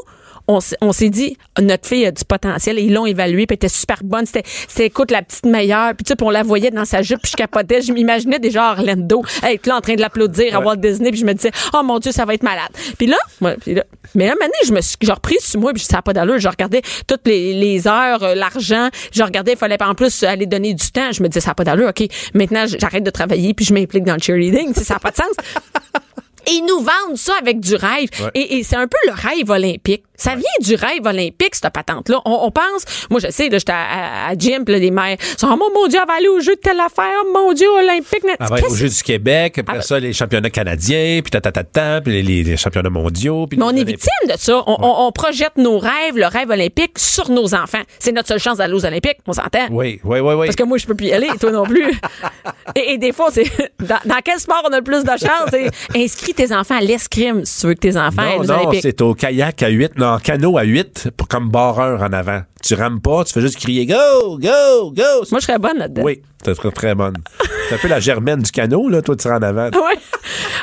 [0.81, 3.69] on, s'est dit, notre fille a du potentiel et ils l'ont évaluée, puis elle était
[3.69, 4.25] super bonne.
[4.27, 5.95] C'était, écoute, la petite meilleure.
[5.95, 7.83] Puis tu sais, puis on la voyait dans sa jupe, puis je capotais.
[7.83, 11.27] Je m'imaginais déjà Orlando être là en train de l'applaudir à Walt Disney, puis je
[11.27, 12.71] me disais, oh mon Dieu, ça va être malade.
[12.99, 13.17] Puis là,
[13.61, 13.85] puis là
[14.15, 16.39] mais là, maintenant, je me suis j'ai repris sur moi, puis ça n'a pas d'allure.
[16.39, 18.89] Je regardais toutes les, les heures, euh, l'argent.
[19.13, 21.13] Je regardais, il fallait en plus aller donner du temps.
[21.13, 21.89] Je me disais, ça n'a pas d'allure.
[21.89, 24.75] OK, maintenant, j'arrête de travailler, puis je m'implique dans le cheerleading.
[24.75, 25.33] Ça n'a pas de sens.
[26.51, 28.09] Et ils nous vendent ça avec du rêve.
[28.21, 28.31] Ouais.
[28.35, 30.03] Et, et c'est un peu le rêve olympique.
[30.17, 32.21] Ça vient du rêve olympique, cette patente-là.
[32.27, 34.91] On, on pense, moi je sais, là, j'étais à, à, à gym, puis là, les
[34.91, 37.53] mères sont, oh mon Dieu, elle va aller au jeu de telle affaire, oh mon
[37.55, 38.23] Dieu, olympique.
[38.39, 41.51] Ah ouais, au Jeux du Québec, après Ah, ça, les championnats canadiens, puis ta, ta,
[41.53, 43.47] ta, ta, puis les, les championnats mondiaux.
[43.47, 44.63] Puis Mais on les est victime de ça.
[44.67, 47.81] On, on- on projette nos rêves, le rêve olympique, sur nos enfants.
[47.99, 49.69] C'est notre seule chance d'aller aux Olympiques, on s'entend.
[49.71, 50.47] Oui, oui, oui, oui.
[50.49, 51.91] Parce que moi, je peux plus y aller, toi non plus.
[52.77, 53.45] et, et des fois, c'est
[53.81, 55.49] dans, dans quel sport on a le plus de chance?
[55.51, 59.03] C'est inscris tes enfants à l'escrime si tu veux que tes enfants non, non, c'est
[59.03, 62.43] au kayak à 8, non, en canot à 8, pour, comme barreur en avant.
[62.63, 65.03] Tu rames pas, tu fais juste crier go, go, go.
[65.31, 66.03] Moi, je serais bonne là-dedans.
[66.03, 67.15] Oui, ça serait très bonne.
[67.69, 69.67] C'est un peu la germaine du canot, là, toi, tu seras en avant.
[69.67, 69.99] Ouais.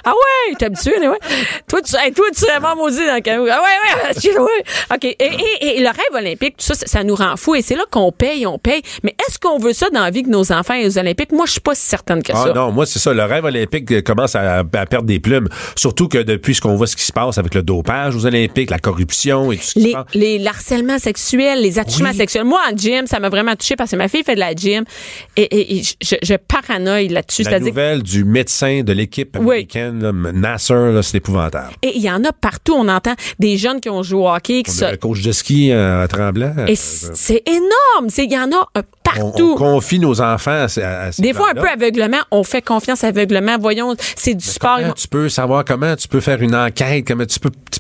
[0.04, 1.20] Ah ouais, t'es habitué, mais ouais.
[1.68, 3.46] Toi, tu, hey, toi, tu serais vraiment maudit dans le canot.
[3.52, 4.64] Ah ouais, ouais, tu- ouais.
[4.94, 5.04] OK.
[5.06, 5.18] Et,
[5.62, 7.56] et, et le rêve olympique, tout ça, ça, nous rend fou.
[7.56, 8.82] Et c'est là qu'on paye, on paye.
[9.04, 11.32] Mais est-ce qu'on veut ça dans la vie que nos enfants aient aux Olympiques?
[11.32, 12.54] Moi, je suis pas si certaine que Ah ça.
[12.54, 13.14] non, moi c'est ça.
[13.14, 15.48] Le rêve olympique euh, commence à, à perdre des plumes.
[15.76, 18.70] Surtout que depuis ce qu'on voit ce qui se passe avec le dopage aux Olympiques,
[18.70, 20.06] la corruption et tout ce qui se Les, passe.
[20.14, 21.80] les harcèlements sexuels, les
[22.12, 22.16] Oui.
[22.16, 22.44] sexuels.
[22.44, 24.84] Moi, en gym, ça m'a vraiment touché parce que ma fille fait de la gym
[25.36, 27.44] et, et- et je, je paranoïe là-dessus.
[27.44, 30.00] La nouvelle du médecin de l'équipe américaine,
[30.34, 31.74] Nasser, là, c'est épouvantable.
[31.84, 32.74] et il y en a partout.
[32.78, 35.32] On entend des jeunes qui ont joué au hockey, qui On a le coach de
[35.32, 36.54] ski euh, à Tremblant.
[36.68, 38.10] et euh, c- c'est énorme.
[38.18, 39.52] Il y en a euh, on, partout.
[39.54, 42.18] on confie nos enfants à, ces- à ces Des fois, un peu aveuglement.
[42.32, 43.58] On fait confiance aveuglement.
[43.60, 44.78] Voyons, c'est du sport.
[44.80, 47.50] Comment tu peux savoir comment tu peux faire une enquête, comment tu peux.
[47.72, 47.80] tu-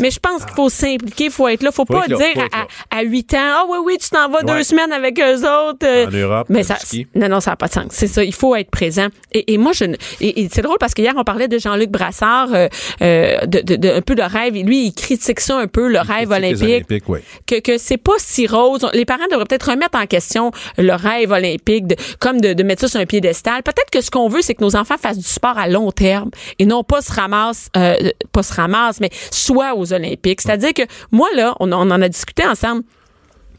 [0.00, 1.70] Mais je pense qu'il faut s'impliquer, il faut être là.
[1.72, 2.44] Faut, Faut pas là, dire
[2.90, 4.44] à, à, 8 ans, ah oui, oui, tu t'en vas Ouais.
[4.58, 5.84] deux semaines avec eux autres.
[5.86, 7.06] euh, En Europe, Mais ça, ski.
[7.14, 7.86] non, non, ça n'a pas de sens.
[7.90, 9.06] C'est ça, il faut être présent.
[9.32, 9.84] Et, et moi, je,
[10.20, 12.68] et, et c'est drôle parce qu'hier, on parlait de Jean-Luc Brassard, euh,
[13.02, 14.56] euh, de, de, de- un peu de rêve.
[14.56, 16.86] Et lui, il critique ça un peu, le rêve olympique.
[17.08, 17.20] Oui.
[17.46, 18.86] Que, que c'est pas si rose.
[18.92, 22.82] Les parents devraient peut-être remettre en question le rêve olympique, de, comme de, de mettre
[22.82, 23.62] ça sur un piédestal.
[23.62, 26.30] Peut-être que ce qu'on veut, c'est que nos enfants fassent du sport à long terme
[26.58, 27.96] et non pas se ramassent, euh,
[28.32, 30.40] pas se ramassent, mais soit aux Olympiques.
[30.40, 32.82] C'est-à-dire que moi, là, on, on en a discuté ensemble.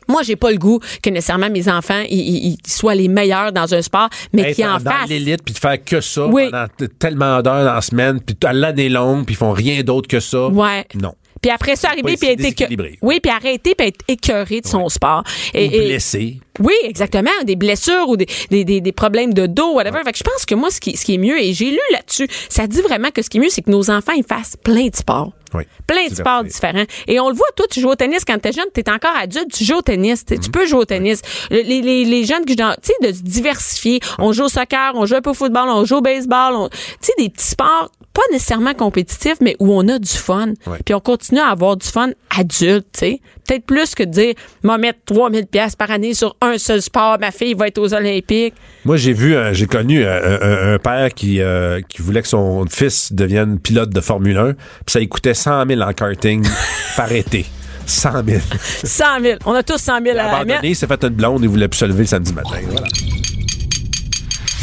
[0.09, 3.81] Moi, j'ai pas le goût que nécessairement mes enfants ils, soient les meilleurs dans un
[3.81, 5.09] sport, mais qu'ils en dans fassent.
[5.09, 6.45] l'élite puis de faire que ça Oui.
[6.49, 6.67] pendant
[6.97, 10.21] tellement d'heures dans la semaine puis à l'année longue puis ils font rien d'autre que
[10.21, 10.47] ça.
[10.47, 10.85] Ouais.
[10.95, 11.13] Non.
[11.41, 12.35] Puis après ça, arriver puis être écœuré.
[12.37, 12.97] déséquilibré.
[13.01, 15.23] Oui, puis arrêter puis être écœuré de son sport.
[15.53, 16.39] Ou Et, et- blessé.
[16.61, 17.29] Oui, exactement.
[17.45, 19.99] Des blessures ou des, des, des, des problèmes de dos, whatever.
[20.05, 21.79] Fait que je pense que moi, ce qui, ce qui est mieux, et j'ai lu
[21.91, 24.55] là-dessus, ça dit vraiment que ce qui est mieux, c'est que nos enfants, ils fassent
[24.63, 25.33] plein de sports.
[25.53, 25.63] Oui.
[25.85, 26.83] Plein de sports différents.
[27.07, 29.51] Et on le voit, toi, tu joues au tennis quand t'es jeune, t'es encore adulte,
[29.53, 30.39] tu joues au tennis, tu Mm-hmm.
[30.43, 31.21] tu peux jouer au tennis.
[31.49, 33.99] Le- Les, les, les jeunes qui jouent tu sais, de se diversifier.
[34.19, 36.69] On joue au soccer, on joue un peu au football, on joue au baseball, on-
[36.69, 40.53] tu sais, des petits sports pas nécessairement compétitif, mais où on a du fun.
[40.65, 40.79] Ouais.
[40.83, 43.21] Puis on continue à avoir du fun adulte, tu sais.
[43.47, 47.17] Peut-être plus que de dire, m'a mettre 3000 pièces par année sur un seul sport,
[47.19, 48.55] ma fille va être aux Olympiques.
[48.85, 52.27] Moi, j'ai vu, euh, j'ai connu euh, un, un père qui, euh, qui voulait que
[52.27, 56.43] son fils devienne pilote de Formule 1, puis ça lui coûtait 100 000 en karting
[56.97, 57.45] par été.
[57.85, 58.41] 100 000.
[58.83, 59.37] 100 000.
[59.45, 60.35] On a tous 100 000 Il a à mettre.
[60.41, 62.57] abandonné, il s'est fait une blonde, il voulait plus se lever le samedi matin.
[62.67, 62.87] Voilà.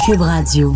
[0.05, 0.75] Cube Radio.